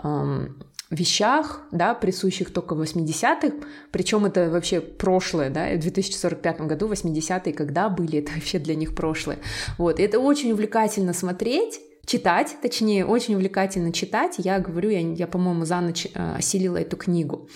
[0.04, 0.56] эм,
[0.91, 7.54] вещах, да, присущих только в 80-х, причем это вообще прошлое, да, в 2045 году 80-е,
[7.54, 9.39] когда были, это вообще для них прошлое.
[9.77, 14.36] Вот, и это очень увлекательно смотреть, читать, точнее, очень увлекательно читать.
[14.38, 17.47] Я говорю, я, я по-моему, за ночь э, осилила эту книгу.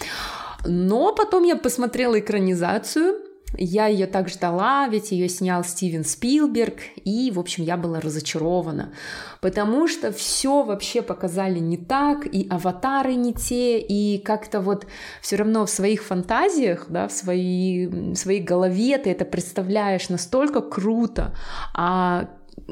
[0.65, 3.15] Но потом я посмотрела экранизацию,
[3.57, 8.93] я ее так ждала, ведь ее снял Стивен Спилберг, и, в общем, я была разочарована,
[9.41, 14.87] потому что все вообще показали не так, и аватары не те, и как-то вот
[15.21, 20.61] все равно в своих фантазиях, да, в своей, в своей голове ты это представляешь настолько
[20.61, 21.35] круто,
[21.73, 22.29] а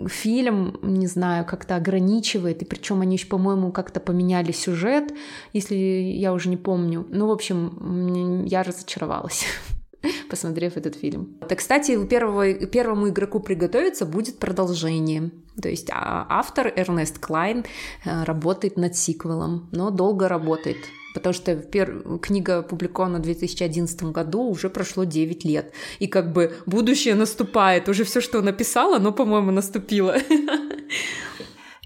[0.08, 5.14] фильм, не знаю, как-то ограничивает, и причем они еще, по-моему, как-то поменяли сюжет,
[5.52, 7.06] если я уже не помню.
[7.10, 9.46] Ну, в общем, я разочаровалась
[10.30, 11.38] посмотрев этот фильм.
[11.47, 15.32] Так, кстати, первого, первому игроку приготовиться будет продолжение.
[15.62, 17.66] То есть а, автор Эрнест Клайн
[18.06, 20.78] э, работает над сиквелом, но долго работает.
[21.14, 22.20] потому что пер...
[22.22, 25.74] книга опубликована в 2011 году, уже прошло 9 лет.
[25.99, 30.18] И как бы будущее наступает, уже все, что написала, но, по-моему, наступило.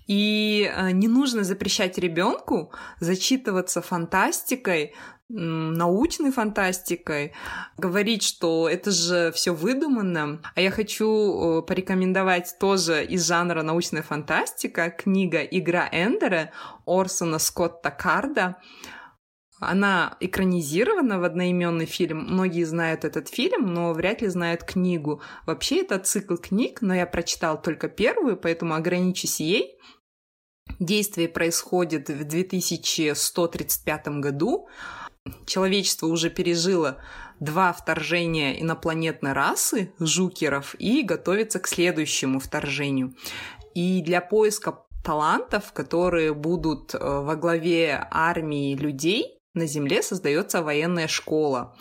[0.07, 4.93] И э, не нужно запрещать ребенку зачитываться фантастикой,
[5.29, 7.33] научной фантастикой,
[7.77, 10.41] говорить, что это же все выдумано.
[10.55, 16.51] А я хочу э, порекомендовать тоже из жанра научная фантастика книга «Игра Эндера»
[16.85, 18.57] Орсона Скотта Карда.
[19.59, 22.19] Она экранизирована в одноименный фильм.
[22.19, 25.21] Многие знают этот фильм, но вряд ли знают книгу.
[25.45, 29.77] Вообще это цикл книг, но я прочитал только первую, поэтому ограничусь ей.
[30.79, 34.67] Действие происходит в 2135 году.
[35.45, 36.97] Человечество уже пережило
[37.39, 43.15] два вторжения инопланетной расы, жукеров, и готовится к следующему вторжению.
[43.73, 51.07] И для поиска талантов, которые будут э, во главе армии людей, на Земле создается военная
[51.07, 51.75] школа,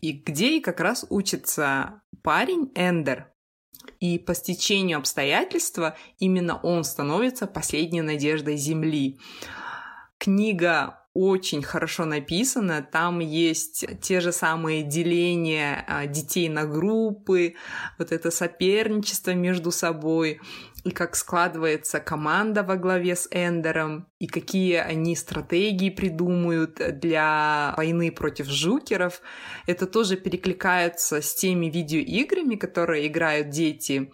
[0.00, 3.32] и где и как раз учится парень Эндер,
[4.00, 9.18] и по стечению обстоятельства именно он становится последней надеждой Земли.
[10.18, 17.54] Книга очень хорошо написана, там есть те же самые деления а, детей на группы,
[17.98, 20.40] вот это соперничество между собой,
[20.84, 28.10] и как складывается команда во главе с Эндером, и какие они стратегии придумают для войны
[28.10, 29.20] против жукеров.
[29.66, 34.10] Это тоже перекликается с теми видеоиграми, которые играют дети.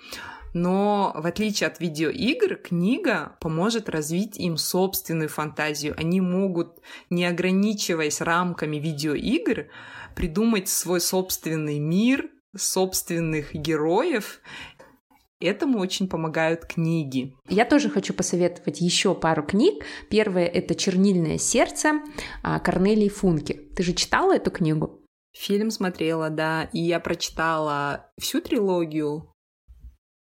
[0.55, 5.95] Но в отличие от видеоигр, книга поможет развить им собственную фантазию.
[5.99, 6.81] Они могут,
[7.11, 9.69] не ограничиваясь рамками видеоигр,
[10.15, 14.41] придумать свой собственный мир, собственных героев
[15.41, 17.37] Этому очень помогают книги.
[17.49, 19.85] Я тоже хочу посоветовать еще пару книг.
[20.11, 22.01] Первое это «Чернильное сердце»
[22.65, 23.53] Корнелии Функи.
[23.77, 25.01] Ты же читала эту книгу?
[25.33, 29.33] Фильм смотрела, да, и я прочитала всю трилогию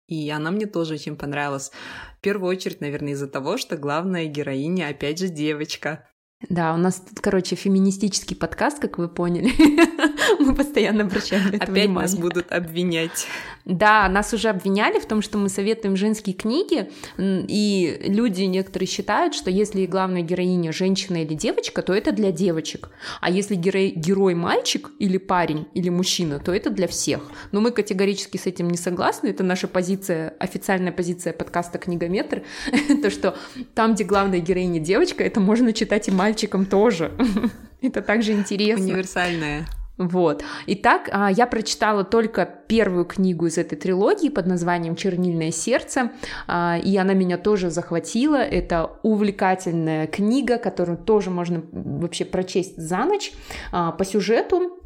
[0.07, 1.71] и она мне тоже очень понравилась.
[2.17, 6.07] В первую очередь, наверное, из-за того, что главная героиня, опять же, девочка.
[6.49, 9.51] Да, у нас тут, короче, феминистический подкаст, как вы поняли.
[10.39, 12.01] Мы постоянно обращаем на это Опять внимание.
[12.01, 13.27] нас будут обвинять.
[13.63, 19.33] Да, нас уже обвиняли в том, что мы советуем женские книги, и люди некоторые считают,
[19.33, 22.89] что если главная героиня женщина или девочка, то это для девочек,
[23.21, 27.21] а если герой, герой мальчик или парень или мужчина, то это для всех.
[27.51, 32.43] Но мы категорически с этим не согласны, это наша позиция, официальная позиция подкаста «Книгометр»,
[33.01, 33.35] то, что
[33.73, 37.11] там, где главная героиня девочка, это можно читать и мальчикам тоже.
[37.81, 38.85] Это также интересно.
[38.85, 39.67] Универсальная.
[39.97, 40.43] Вот.
[40.65, 46.11] Итак, а, я прочитала только первую книгу из этой трилогии под названием «Чернильное сердце»,
[46.47, 48.37] а, и она меня тоже захватила.
[48.37, 53.31] Это увлекательная книга, которую тоже можно вообще прочесть за ночь.
[53.71, 54.81] А, по сюжету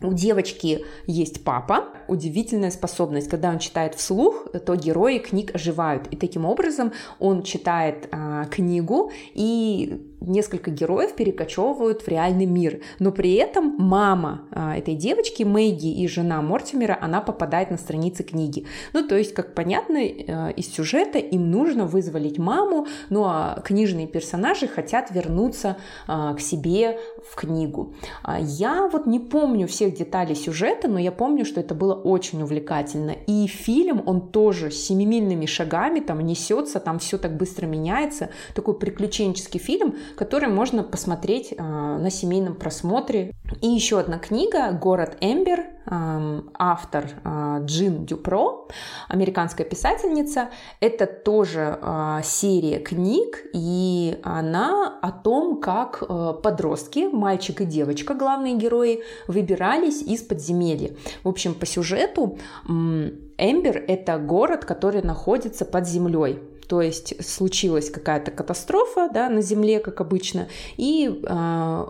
[0.00, 6.08] у девочки есть папа, удивительная способность, когда он читает вслух, то герои книг оживают.
[6.08, 12.80] И таким образом он читает а, книгу, и несколько героев перекочевывают в реальный мир.
[12.98, 18.22] Но при этом мама а, этой девочки, Мэгги и жена Мортимера, она попадает на страницы
[18.22, 18.66] книги.
[18.92, 24.06] Ну, то есть, как понятно а, из сюжета, им нужно вызволить маму, ну а книжные
[24.06, 27.94] персонажи хотят вернуться а, к себе в книгу.
[28.22, 32.42] А, я вот не помню всех деталей сюжета, но я помню, что это было очень
[32.42, 33.14] увлекательно.
[33.26, 38.30] И фильм, он тоже семимильными шагами там несется, там все так быстро меняется.
[38.54, 43.32] Такой приключенческий фильм, который можно посмотреть э, на семейном просмотре.
[43.60, 48.68] И еще одна книга «Город Эмбер», э, автор э, Джин Дюпро,
[49.08, 50.50] американская писательница.
[50.80, 56.02] Это тоже э, серия книг, и она о том, как
[56.42, 60.92] подростки, мальчик и девочка, главные герои, выбирались из подземелья.
[61.22, 68.30] В общем, по сюжету Эмбер— это город, который находится под землей то есть случилась какая-то
[68.30, 71.84] катастрофа да, на Земле, как обычно, и э,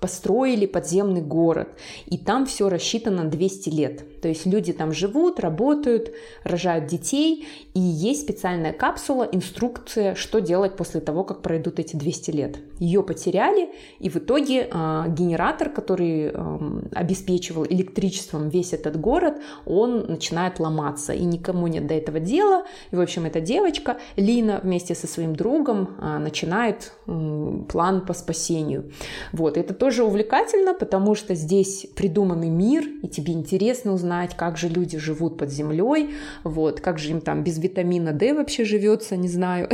[0.00, 1.68] построили подземный город,
[2.06, 4.04] и там все рассчитано 200 лет.
[4.22, 6.12] То есть люди там живут, работают,
[6.44, 12.30] рожают детей, и есть специальная капсула, инструкция, что делать после того, как пройдут эти 200
[12.30, 12.58] лет.
[12.78, 16.58] Ее потеряли, и в итоге э, генератор, который э,
[16.94, 22.96] обеспечивал электричеством весь этот город, он начинает ломаться, и никому нет до этого дела, и,
[22.96, 28.92] в общем, эта девочка Лина вместе со своим другом а, начинает план по спасению.
[29.32, 34.68] Вот, это тоже увлекательно, потому что здесь придуманный мир, и тебе интересно узнать, как же
[34.68, 39.28] люди живут под землей, вот, как же им там без витамина D вообще живется, не
[39.28, 39.68] знаю,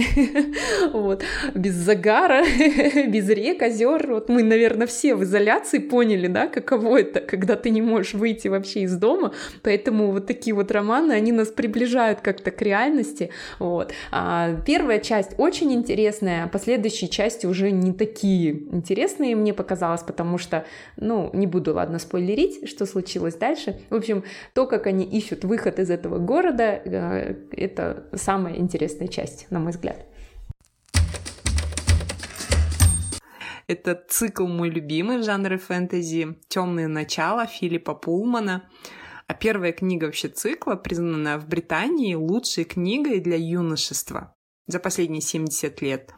[0.93, 1.23] вот,
[1.55, 2.43] без загара,
[3.09, 4.07] без рек, озер.
[4.09, 8.49] Вот мы, наверное, все в изоляции поняли, да, каково это, когда ты не можешь выйти
[8.49, 9.33] вообще из дома,
[9.63, 13.93] поэтому вот такие вот романы, они нас приближают как-то к реальности, вот.
[14.11, 20.39] А первая часть очень интересная, а последующие части уже не такие интересные мне показалось, потому
[20.39, 20.65] что,
[20.97, 23.81] ну, не буду, ладно, спойлерить, что случилось дальше.
[23.91, 24.25] В общем,
[24.55, 29.73] то, как они ищут выход из этого города, э, это самая интересная часть, на мой
[29.73, 30.07] взгляд.
[33.69, 38.69] Это цикл мой любимый в жанре фэнтези «Темные начала» Филиппа Пулмана.
[39.27, 44.35] А первая книга вообще цикла признана в Британии лучшей книгой для юношества
[44.67, 46.15] за последние 70 лет.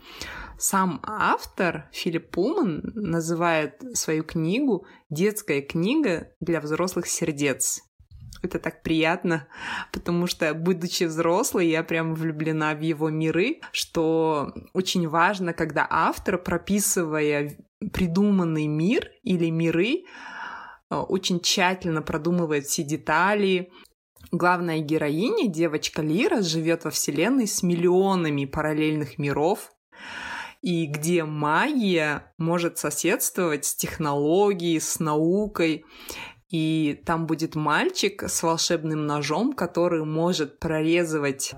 [0.58, 7.80] Сам автор Филипп Пулман называет свою книгу «Детская книга для взрослых сердец».
[8.43, 9.47] Это так приятно,
[9.93, 16.38] потому что, будучи взрослой, я прям влюблена в его миры, что очень важно, когда автор,
[16.38, 17.57] прописывая
[17.93, 20.05] придуманный мир или миры,
[20.91, 23.70] э, очень тщательно продумывает все детали,
[24.32, 29.72] Главная героиня, девочка Лира, живет во вселенной с миллионами параллельных миров,
[30.62, 35.84] и где магия может соседствовать с технологией, с наукой.
[36.51, 41.55] И там будет мальчик с волшебным ножом, который может прорезывать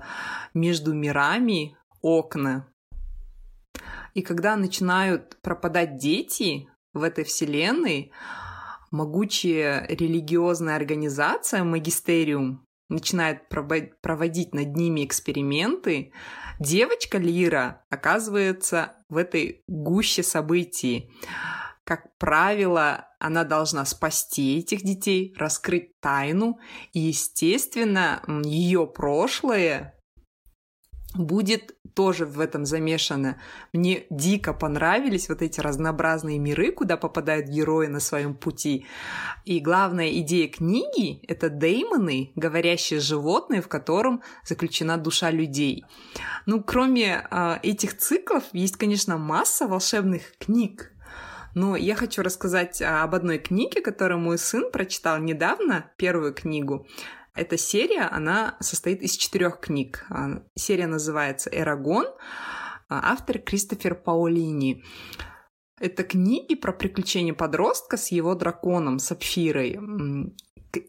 [0.53, 2.67] между мирами окна.
[4.13, 8.11] И когда начинают пропадать дети в этой вселенной,
[8.91, 16.13] могучая религиозная организация, магистериум, начинает проводить над ними эксперименты,
[16.59, 21.09] девочка Лира оказывается в этой гуще событий.
[21.85, 26.59] Как правило, она должна спасти этих детей, раскрыть тайну,
[26.93, 29.93] и, естественно, ее прошлое
[31.15, 33.39] будет тоже в этом замешано.
[33.71, 38.85] Мне дико понравились вот эти разнообразные миры, куда попадают герои на своем пути.
[39.45, 45.85] И главная идея книги— это деймоны, говорящие животные, в котором заключена душа людей.
[46.45, 50.92] Ну, кроме э, этих циклов, есть, конечно, масса волшебных книг,
[51.55, 56.87] но я хочу рассказать об одной книге, которую мой сын прочитал недавно, первую книгу.
[57.35, 60.05] Эта серия, она состоит из четырех книг.
[60.09, 62.05] А, серия называется «Эрагон»,
[62.89, 64.83] а, автор Кристофер Паулини.
[65.79, 69.79] Это книги про приключения подростка с его драконом, Сапфирой.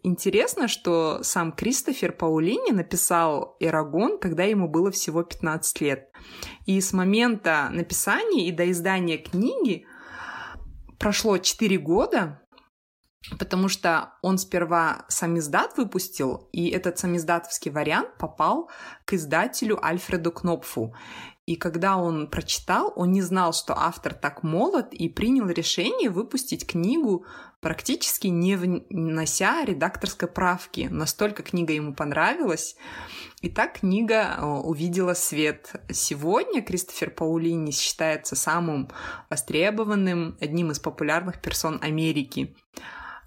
[0.03, 6.11] Интересно, что сам Кристофер Паулини написал «Эрагон», когда ему было всего 15 лет.
[6.67, 9.87] И с момента написания и до издания книги
[10.99, 12.41] прошло 4 года,
[13.39, 18.71] потому что он сперва самиздат выпустил, и этот самиздатовский вариант попал
[19.05, 20.95] к издателю Альфреду Кнопфу.
[21.47, 26.67] И когда он прочитал, он не знал, что автор так молод, и принял решение выпустить
[26.67, 27.27] книгу,
[27.61, 30.89] практически не внося редакторской правки.
[30.91, 32.77] Настолько книга ему понравилась.
[33.45, 35.71] И так книга э, увидела свет.
[35.93, 38.89] Сегодня Кристофер Паулини считается самым
[39.29, 42.57] востребованным, одним из популярных персон Америки.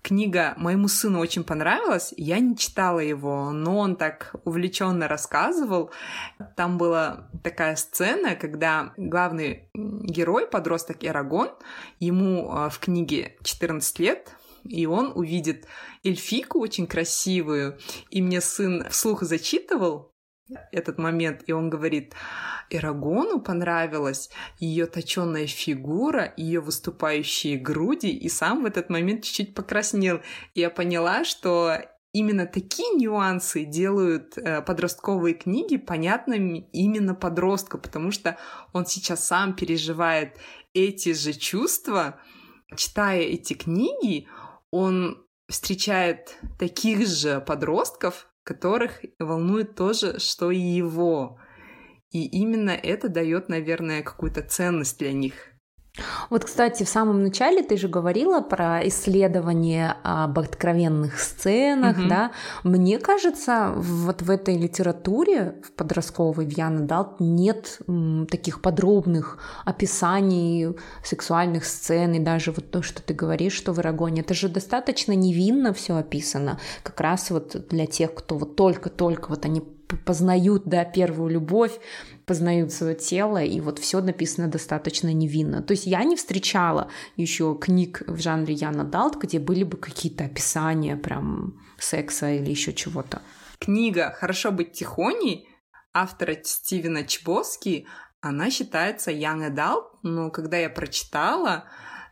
[0.01, 2.15] Книга моему сыну очень понравилась.
[2.18, 5.91] Я не читала его, но он так увлеченно рассказывал.
[6.55, 11.51] Там была такая сцена, когда главный герой, подросток Эрагон,
[11.99, 14.32] ему а, в книге 14 лет,
[14.63, 15.68] и он увидит
[16.07, 17.77] эльфику очень красивую.
[18.09, 20.13] И мне сын вслух зачитывал
[20.71, 22.13] этот момент, и он говорит,
[22.69, 24.29] Эрагону понравилась
[24.59, 30.21] ее точенная фигура, ее выступающие груди, и сам в этот момент чуть-чуть покраснел.
[30.53, 31.77] И я поняла, что
[32.13, 38.37] именно такие нюансы делают э, подростковые книги понятными именно подростку, потому что
[38.73, 40.37] он сейчас сам переживает
[40.73, 42.19] эти же чувства.
[42.75, 44.27] Читая эти книги,
[44.71, 51.39] он встречает таких же подростков, которых волнует тоже, что и его.
[52.11, 55.46] И именно это дает, наверное, какую-то ценность для них.
[56.29, 62.07] Вот, кстати, в самом начале ты же говорила про исследование об откровенных сценах, угу.
[62.07, 62.31] да.
[62.63, 69.37] Мне кажется, вот в этой литературе, в подростковой, в Яна Далт, нет м, таких подробных
[69.65, 74.49] описаний сексуальных сцен, и даже вот то, что ты говоришь, что в Ирагоне, это же
[74.49, 79.61] достаточно невинно все описано, как раз вот для тех, кто вот только-только вот они
[80.05, 81.79] познают, да, первую любовь,
[82.28, 85.63] познают свое тело, и вот все написано достаточно невинно.
[85.63, 90.25] То есть я не встречала еще книг в жанре Яна Далт, где были бы какие-то
[90.25, 93.21] описания прям секса или еще чего-то.
[93.59, 95.47] Книга «Хорошо быть тихоней»
[95.93, 97.88] автора Стивена Чбоски,
[98.19, 101.63] она считается young adult, но когда я прочитала,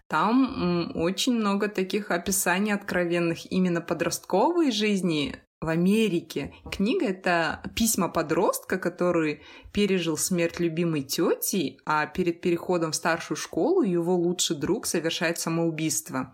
[0.08, 6.54] там очень много таких описаний откровенных именно подростковой жизни в Америке.
[6.72, 9.42] Книга— это письма подростка, который
[9.72, 16.34] пережил смерть любимой тети, а перед переходом в старшую школу его лучший друг совершает самоубийство.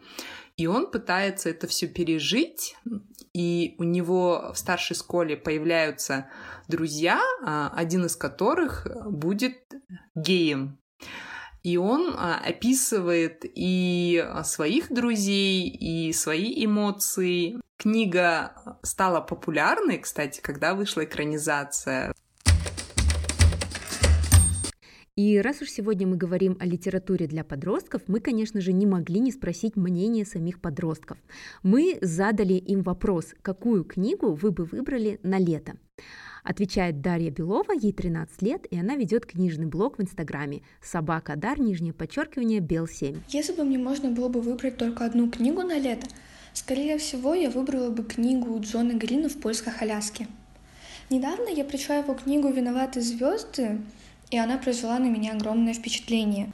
[0.58, 2.76] И он пытается это все пережить,
[3.34, 6.28] и у него в старшей школе появляются
[6.68, 9.58] друзья, а, один из которых будет
[10.16, 10.78] геем.
[11.64, 17.60] И он а, описывает и своих друзей, и свои эмоции.
[17.78, 22.14] Книга стала популярной, кстати, когда вышла экранизация.
[25.18, 29.20] И раз уж сегодня мы говорим о литературе для подростков, мы, конечно же, не могли
[29.20, 31.18] не спросить мнение самих подростков.
[31.64, 35.74] Мы задали им вопрос, какую книгу вы бы выбрали на лето.
[36.44, 41.60] Отвечает Дарья Белова, ей 13 лет, и она ведет книжный блог в Инстаграме «Собака Дар»,
[41.60, 43.22] нижнее подчеркивание, Бел 7.
[43.30, 46.08] Если бы мне можно было бы выбрать только одну книгу на лето,
[46.54, 50.28] скорее всего, я выбрала бы книгу Джона Грина «В поисках Аляски».
[51.12, 53.80] Недавно я прочла его книгу «Виноваты звезды»,
[54.32, 56.52] и она произвела на меня огромное впечатление.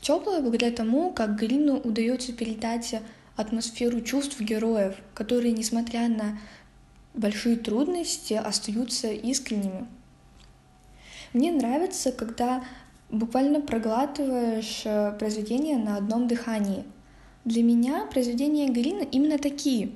[0.00, 3.00] Теплое благодаря тому, как Грину удается передать
[3.36, 6.38] атмосферу чувств героев, которые, несмотря на
[7.14, 9.86] большие трудности остаются искренними.
[11.32, 12.64] Мне нравится, когда
[13.10, 16.84] буквально проглатываешь э, произведения на одном дыхании.
[17.44, 19.92] Для меня произведения Грина именно такие.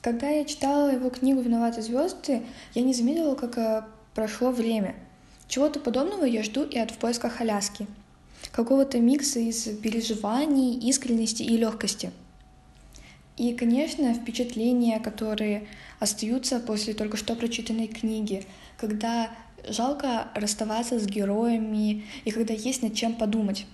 [0.00, 2.42] Когда я читала его книгу «Виноваты звезды»,
[2.74, 3.82] я не заметила, как э,
[4.14, 4.94] прошло время.
[5.48, 7.86] Чего-то подобного я жду и от «В поисках Аляски».
[8.52, 12.10] Какого-то микса из переживаний, искренности и легкости.
[13.40, 15.66] И, конечно, впечатления, которые
[15.98, 18.44] остаются после только что прочитанной книги,
[18.76, 19.30] когда
[19.66, 23.64] жалко расставаться с героями и когда есть над чем подумать.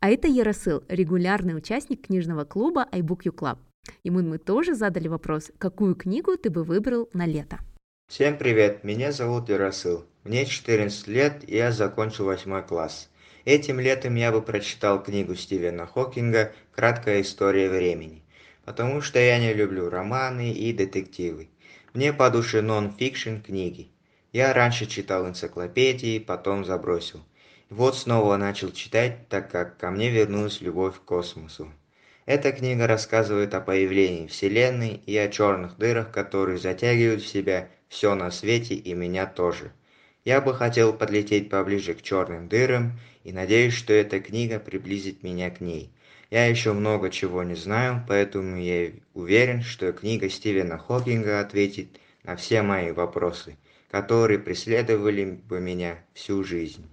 [0.00, 3.58] А это Яросыл, регулярный участник книжного клуба iBook You Club.
[4.04, 7.58] Ему мы тоже задали вопрос, какую книгу ты бы выбрал на лето?
[8.08, 10.06] Всем привет, меня зовут Яросыл.
[10.24, 13.10] Мне 14 лет, и я закончил 8 класс.
[13.44, 18.19] Этим летом я бы прочитал книгу Стивена Хокинга «Краткая история времени»
[18.70, 21.48] потому что я не люблю романы и детективы.
[21.92, 23.88] Мне по душе нон-фикшн книги.
[24.32, 27.20] Я раньше читал энциклопедии, потом забросил.
[27.68, 31.72] Вот снова начал читать, так как ко мне вернулась любовь к космосу.
[32.26, 38.14] Эта книга рассказывает о появлении Вселенной и о черных дырах, которые затягивают в себя все
[38.14, 39.72] на свете и меня тоже.
[40.24, 45.50] Я бы хотел подлететь поближе к черным дырам и надеюсь, что эта книга приблизит меня
[45.50, 45.90] к ней.
[46.30, 52.36] Я еще много чего не знаю, поэтому я уверен, что книга Стивена Хокинга ответит на
[52.36, 53.58] все мои вопросы,
[53.90, 56.88] которые преследовали бы меня всю жизнь.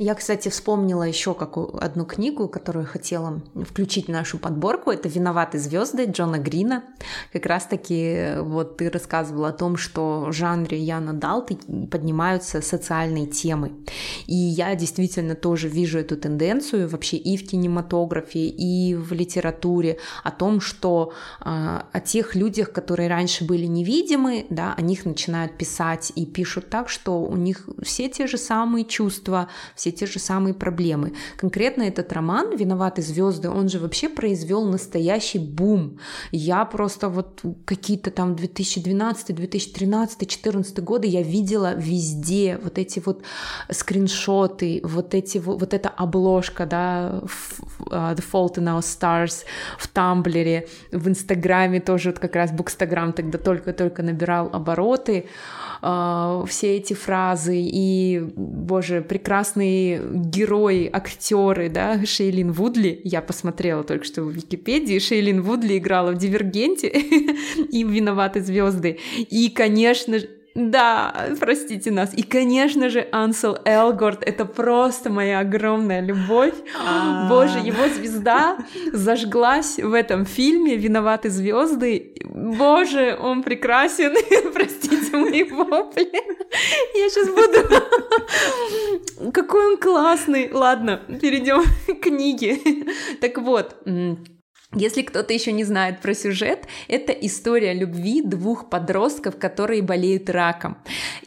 [0.00, 4.92] Я, кстати, вспомнила еще какую одну книгу, которую хотела включить в нашу подборку.
[4.92, 6.84] Это «Виноваты звезды» Джона Грина.
[7.32, 11.56] Как раз-таки вот ты рассказывала о том, что в жанре Яна Далты
[11.90, 13.72] поднимаются социальные темы.
[14.26, 20.30] И я действительно тоже вижу эту тенденцию вообще и в кинематографе, и в литературе о
[20.30, 26.12] том, что э, о тех людях, которые раньше были невидимы, да, о них начинают писать
[26.14, 30.18] и пишут так, что у них все те же самые чувства, все все те же
[30.18, 31.12] самые проблемы.
[31.36, 35.98] Конкретно этот роман «Виноваты звезды», он же вообще произвел настоящий бум.
[36.32, 43.22] Я просто вот какие-то там 2012, 2013, 2014 годы я видела везде вот эти вот
[43.70, 47.22] скриншоты, вот эти вот эта обложка, да,
[47.90, 49.44] uh, The Fault in Our Stars
[49.78, 55.24] в Тамблере, в Инстаграме тоже вот как раз Букстаграм тогда только-только набирал обороты.
[55.80, 64.04] А, все эти фразы и, боже, прекрасные герои, актеры, да, Шейлин Вудли, я посмотрела только
[64.04, 66.88] что в Википедии, Шейлин Вудли играла в «Дивергенте»
[67.70, 68.98] и «Виноваты звезды».
[69.16, 72.12] И, конечно же, да, простите нас.
[72.14, 76.54] И, конечно же, Ансел Элгорд— это просто моя огромная любовь.
[76.84, 77.28] А.
[77.28, 78.58] Боже, его звезда
[78.92, 82.12] зажглась в этом фильме «Виноваты звезды».
[82.24, 84.14] Боже, он прекрасен.
[84.52, 86.10] Простите мои вопли.
[86.94, 89.32] Я сейчас буду...
[89.32, 90.50] Какой он классный.
[90.52, 92.58] Ладно, перейдем к книге.
[93.20, 93.76] Так вот,
[94.74, 100.76] Если кто-то еще не знает про сюжет, это история любви двух подростков, которые болеют раком.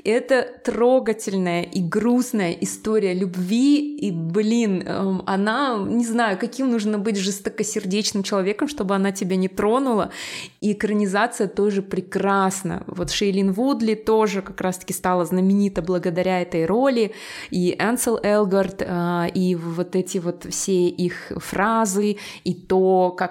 [0.04, 7.18] Это трогательная и грустная история любви, и, блин, эм, она, не знаю, каким нужно быть
[7.18, 10.12] жестокосердечным человеком, чтобы она тебя не тронула.
[10.60, 12.84] И экранизация тоже прекрасна.
[12.86, 17.14] Вот Шейлин Вудли тоже как раз-таки стала знаменита благодаря этой роли,
[17.50, 23.31] и Энсел Элгард, э, и вот эти вот все их фразы, и то, как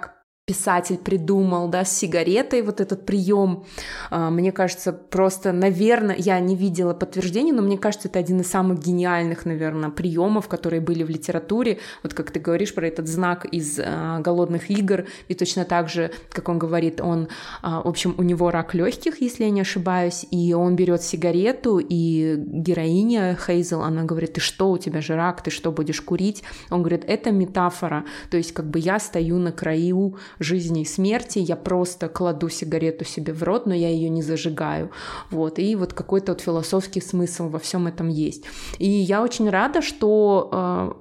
[0.51, 3.63] писатель придумал, да, с сигаретой вот этот прием.
[4.11, 8.51] А, мне кажется, просто, наверное, я не видела подтверждения, но мне кажется, это один из
[8.51, 11.79] самых гениальных, наверное, приемов, которые были в литературе.
[12.03, 16.11] Вот как ты говоришь про этот знак из а, голодных игр, и точно так же,
[16.33, 17.29] как он говорит, он,
[17.63, 21.79] а, в общем, у него рак легких, если я не ошибаюсь, и он берет сигарету,
[21.79, 26.43] и героиня Хейзел, она говорит, ты что, у тебя же рак, ты что, будешь курить?
[26.71, 31.39] Он говорит, это метафора, то есть как бы я стою на краю жизни и смерти,
[31.39, 34.91] я просто кладу сигарету себе в рот, но я ее не зажигаю.
[35.31, 38.45] Вот, и вот какой-то вот философский смысл во всем этом есть.
[38.79, 40.49] И я очень рада, что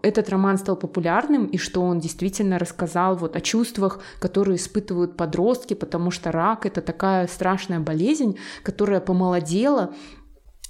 [0.03, 5.17] э, этот роман стал популярным, и что он действительно рассказал вот о чувствах, которые испытывают
[5.17, 9.93] подростки, потому что рак— это такая страшная болезнь, которая помолодела,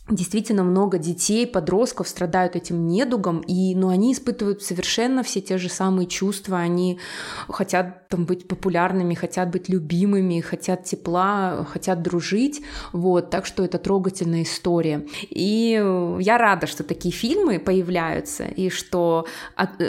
[0.09, 5.59] Действительно много детей, подростков страдают этим недугом, и, но ну, они испытывают совершенно все те
[5.59, 6.99] же самые чувства, они
[7.47, 13.77] хотят там, быть популярными, хотят быть любимыми, хотят тепла, хотят дружить, вот, так что это
[13.77, 15.05] трогательная история.
[15.29, 15.79] И
[16.19, 19.27] я рада, что такие фильмы появляются, и что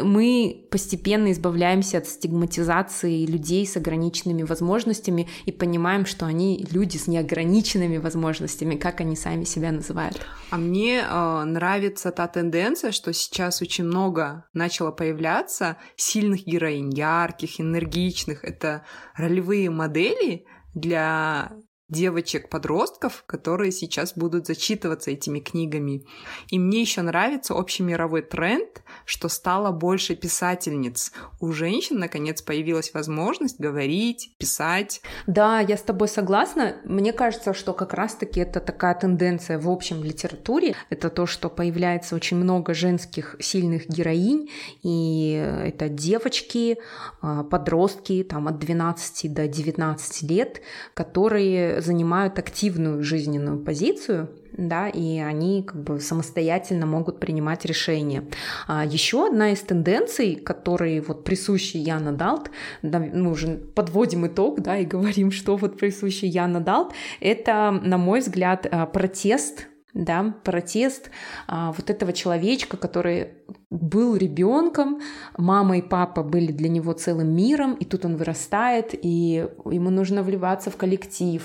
[0.03, 7.07] мы постепенно избавляемся от стигматизации людей с ограниченными возможностями и понимаем, что они люди с
[7.07, 10.21] неограниченными возможностями, как они сами себя называют.
[10.51, 17.61] А мне э, нравится та тенденция, что сейчас очень много начало появляться сильных героинь, ярких,
[17.61, 18.10] энергичных.
[18.43, 18.85] Это
[19.17, 21.53] ролевые модели для
[21.91, 26.05] девочек-подростков, которые сейчас будут зачитываться этими книгами.
[26.49, 31.12] И мне еще нравится общий мировой тренд, что стало больше писательниц.
[31.41, 35.03] У женщин, наконец, появилась возможность говорить, писать.
[35.26, 36.76] Да, я с тобой согласна.
[36.84, 40.74] Мне кажется, что как раз-таки это такая тенденция в общем литературе.
[40.88, 44.49] Это то, что появляется очень много женских сильных героинь,
[44.82, 45.32] и
[45.66, 46.78] это девочки,
[47.20, 50.61] а, подростки там, от 12 до 19 лет,
[50.95, 58.24] которые занимают активную жизненную позицию, да, и они как бы самостоятельно могут принимать решения.
[58.66, 62.51] А еще одна из тенденций, которые вот присущи Яна Далт,
[62.83, 67.99] да, мы уже подводим итог, да, и говорим, что вот присущи Яна Далт, это, на
[67.99, 71.11] мой взгляд, а, протест да, протест
[71.49, 73.28] а, вот этого человечка, который
[73.70, 75.01] был ребенком,
[75.36, 80.22] мама и папа были для него целым миром, и тут он вырастает, и ему нужно
[80.22, 81.42] вливаться в коллектив.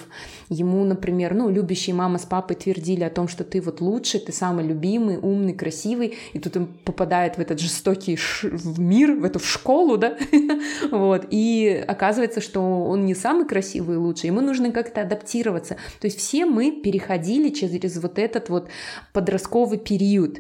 [0.50, 4.32] Ему, например, ну, любящие мама с папой твердили о том, что ты вот лучший, ты
[4.32, 8.50] самый любимый, умный, красивый, и тут он попадает в этот жестокий ш...
[8.78, 10.18] мир, в эту в школу, да,
[10.92, 15.78] вот, и оказывается, что он не самый красивый и лучший, ему нужно как-то адаптироваться.
[16.00, 18.70] То есть все мы переходили через вот этот вот
[19.14, 20.40] подростковый период.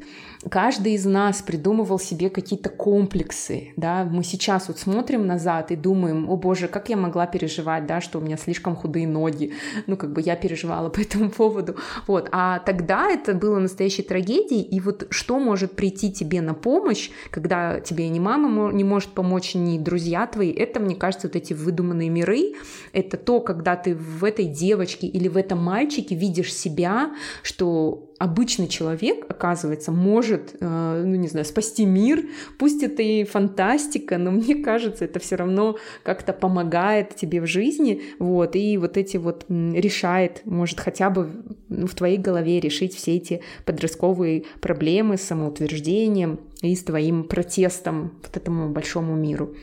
[0.49, 6.29] Каждый из нас придумывал себе какие-то комплексы, да, мы сейчас вот смотрим назад и думаем,
[6.29, 9.53] о боже, как я могла переживать, да, что у меня слишком худые ноги,
[9.87, 11.75] ну, как бы я переживала по этому поводу,
[12.07, 17.09] вот, а тогда это было настоящей трагедией, и вот что может прийти тебе на помощь,
[17.31, 21.53] когда тебе ни мама не может помочь, ни друзья твои, это, мне кажется, вот эти
[21.53, 22.53] выдуманные миры,
[22.93, 27.11] это то, когда ты в этой девочке или в этом мальчике видишь себя,
[27.41, 32.25] что обычный человек, оказывается, может, э, ну не знаю, спасти мир,
[32.57, 38.01] пусть это и фантастика, но мне кажется, это все равно как-то помогает тебе в жизни,
[38.19, 41.29] вот, и вот эти вот решает, может хотя бы
[41.69, 48.13] ну, в твоей голове решить все эти подростковые проблемы с самоутверждением и с твоим протестом
[48.23, 49.55] вот этому большому миру.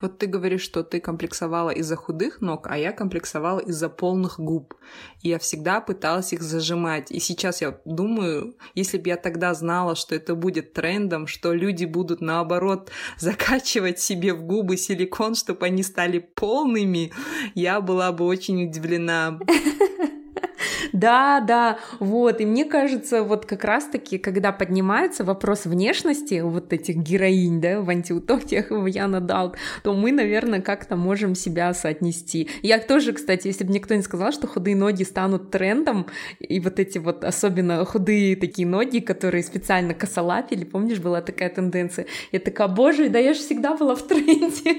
[0.00, 4.74] Вот ты говоришь, что ты комплексовала из-за худых ног, а я комплексовала из-за полных губ.
[5.20, 7.10] Я всегда пыталась их зажимать.
[7.10, 11.84] И сейчас я думаю, если бы я тогда знала, что это будет трендом, что люди
[11.84, 17.12] будут наоборот закачивать себе в губы силикон, чтобы они стали полными,
[17.54, 19.38] я была бы очень удивлена.
[20.92, 22.40] Да, да, вот.
[22.40, 27.88] И мне кажется, вот как раз-таки, когда поднимается вопрос внешности вот этих героинь, да, в
[27.88, 32.48] антиутопиях в Яна Далт, то мы, наверное, как-то можем себя соотнести.
[32.62, 36.06] Я тоже, кстати, если бы никто не сказал, что худые ноги станут трендом,
[36.38, 42.06] и вот эти вот особенно худые такие ноги, которые специально косолапили, помнишь, была такая тенденция,
[42.32, 44.76] я такая, боже, да я же всегда была в тренде.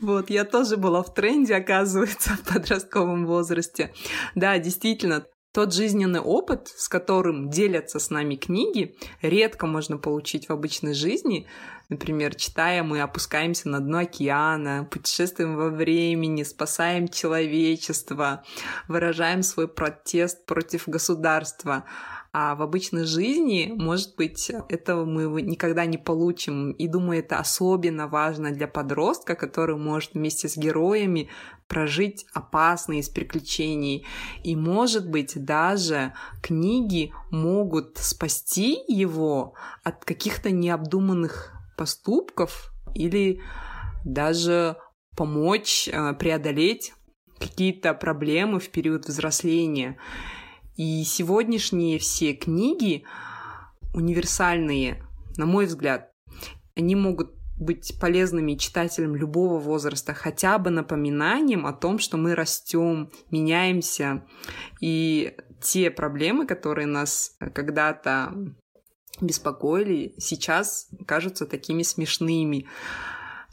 [0.00, 3.90] Вот, я тоже была в тренде, оказывается, в подростковом возрасте.
[4.34, 10.52] Да, действительно, тот жизненный опыт, с которым делятся с нами книги, редко можно получить в
[10.52, 11.46] обычной жизни.
[11.88, 18.42] Например, читая, мы опускаемся на дно океана, путешествуем во времени, спасаем человечество,
[18.88, 21.84] выражаем свой протест против государства.
[22.32, 26.72] А в обычной жизни, может быть, этого мы никогда не получим.
[26.72, 31.30] И думаю, это особенно важно для подростка, который может вместе с героями
[31.68, 34.06] прожить опасные из приключений.
[34.42, 43.40] И, может быть, даже книги могут спасти его от каких-то необдуманных поступков или
[44.04, 44.76] даже
[45.16, 46.92] помочь э, преодолеть
[47.38, 49.96] какие-то проблемы в период взросления.
[50.76, 53.04] И сегодняшние все книги
[53.94, 55.04] универсальные,
[55.36, 56.10] на мой взгляд,
[56.76, 63.10] они могут быть полезными читателям любого возраста, хотя бы напоминанием о том, что мы растем,
[63.30, 64.24] меняемся,
[64.80, 68.34] и те проблемы, которые нас когда-то
[69.20, 72.66] беспокоили, сейчас кажутся такими смешными.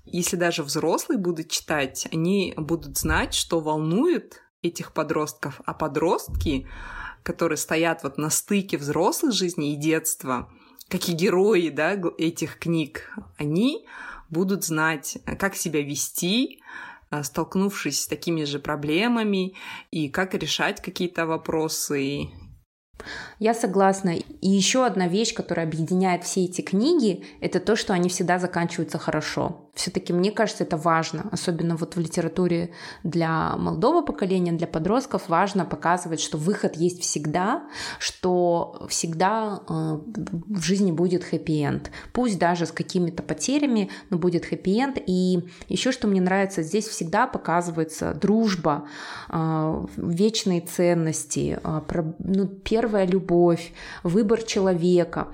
[0.05, 6.67] Если даже взрослые будут читать, они будут знать, что волнует этих подростков, а подростки
[7.23, 10.51] которые стоят вот на стыке взрослой жизни и детства,
[10.91, 13.87] как и герои да, этих книг, они
[14.29, 16.61] будут знать, как себя вести,
[17.09, 19.55] а, столкнувшись с такими же проблемами,
[19.89, 22.27] и как решать какие-то вопросы,
[23.39, 24.17] я согласна.
[24.17, 28.99] И еще одна вещь, которая объединяет все эти книги, это то, что они всегда заканчиваются
[28.99, 29.70] хорошо.
[29.73, 32.71] Все-таки мне кажется, это важно, особенно вот в литературе
[33.03, 37.63] для молодого поколения, для подростков важно показывать, что выход есть всегда,
[37.97, 39.99] что всегда э,
[40.47, 41.89] в жизни будет хэппи-энд.
[42.11, 44.97] Пусть даже с какими-то потерями, но будет хэппи-энд.
[45.07, 48.87] И еще что мне нравится, здесь всегда показывается дружба,
[49.29, 51.81] э, вечные ценности, э,
[52.19, 53.71] ну, первая любовь,
[54.03, 55.29] выбор человека.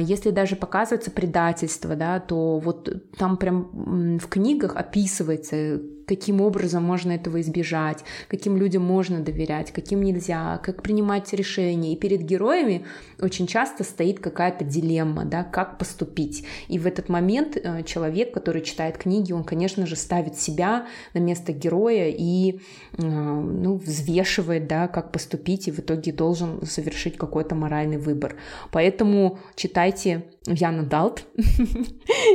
[0.00, 5.80] Если даже показывается предательство, да, то вот там прям в книгах описывается,
[6.12, 11.94] каким образом можно этого избежать, каким людям можно доверять, каким нельзя, как принимать решения.
[11.94, 12.84] И перед героями
[13.18, 16.44] очень часто стоит какая-то дилемма, да, как поступить.
[16.68, 21.20] И в этот момент э, человек, который читает книги, он, конечно же, ставит себя на
[21.20, 22.60] место героя и
[22.98, 28.36] э, ну, взвешивает, да, как поступить, и в итоге должен совершить какой-то моральный выбор.
[28.70, 31.24] Поэтому читайте Яна Далт,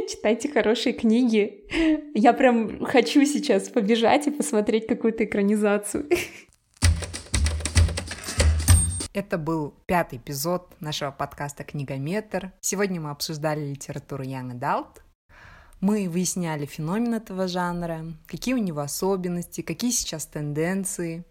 [0.10, 1.67] читайте хорошие книги.
[1.70, 6.10] Я прям хочу сейчас побежать и посмотреть какую-то экранизацию.
[9.14, 12.54] Это был пятый эпизод нашего подкаста «Книгометр».
[12.62, 15.02] Сегодня мы обсуждали литературу Young Adult.
[15.82, 21.26] Мы выясняли феномен этого жанра, какие у него особенности, какие сейчас тенденции,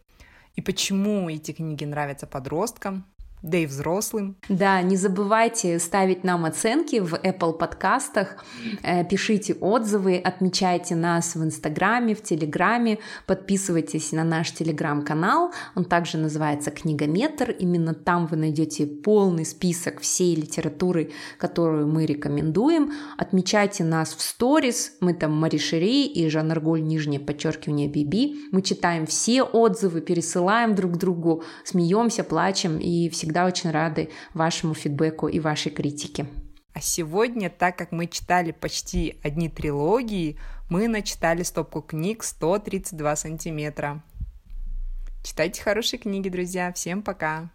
[0.54, 3.06] и почему эти книги нравятся подросткам,
[3.46, 4.36] да и взрослым.
[4.48, 8.44] Да, не забывайте ставить нам оценки в Apple подкастах,
[8.82, 16.18] э, пишите отзывы, отмечайте нас в Инстаграме, в Телеграме, подписывайтесь на наш Телеграм-канал, он также
[16.18, 24.12] называется «Книгометр», именно там вы найдете полный список всей литературы, которую мы рекомендуем, отмечайте нас
[24.14, 30.00] в сторис, мы там Маришери и Жан Арголь, нижнее подчеркивание Биби, мы читаем все отзывы,
[30.00, 36.26] пересылаем друг другу, смеемся, плачем и всегда всегда очень рады вашему фидбэку и вашей критике.
[36.72, 40.38] А сегодня, так как мы читали почти одни трилогии,
[40.70, 44.02] мы начитали стопку книг 132 сантиметра.
[45.22, 46.72] Читайте хорошие книги, друзья.
[46.72, 47.50] Всем пока!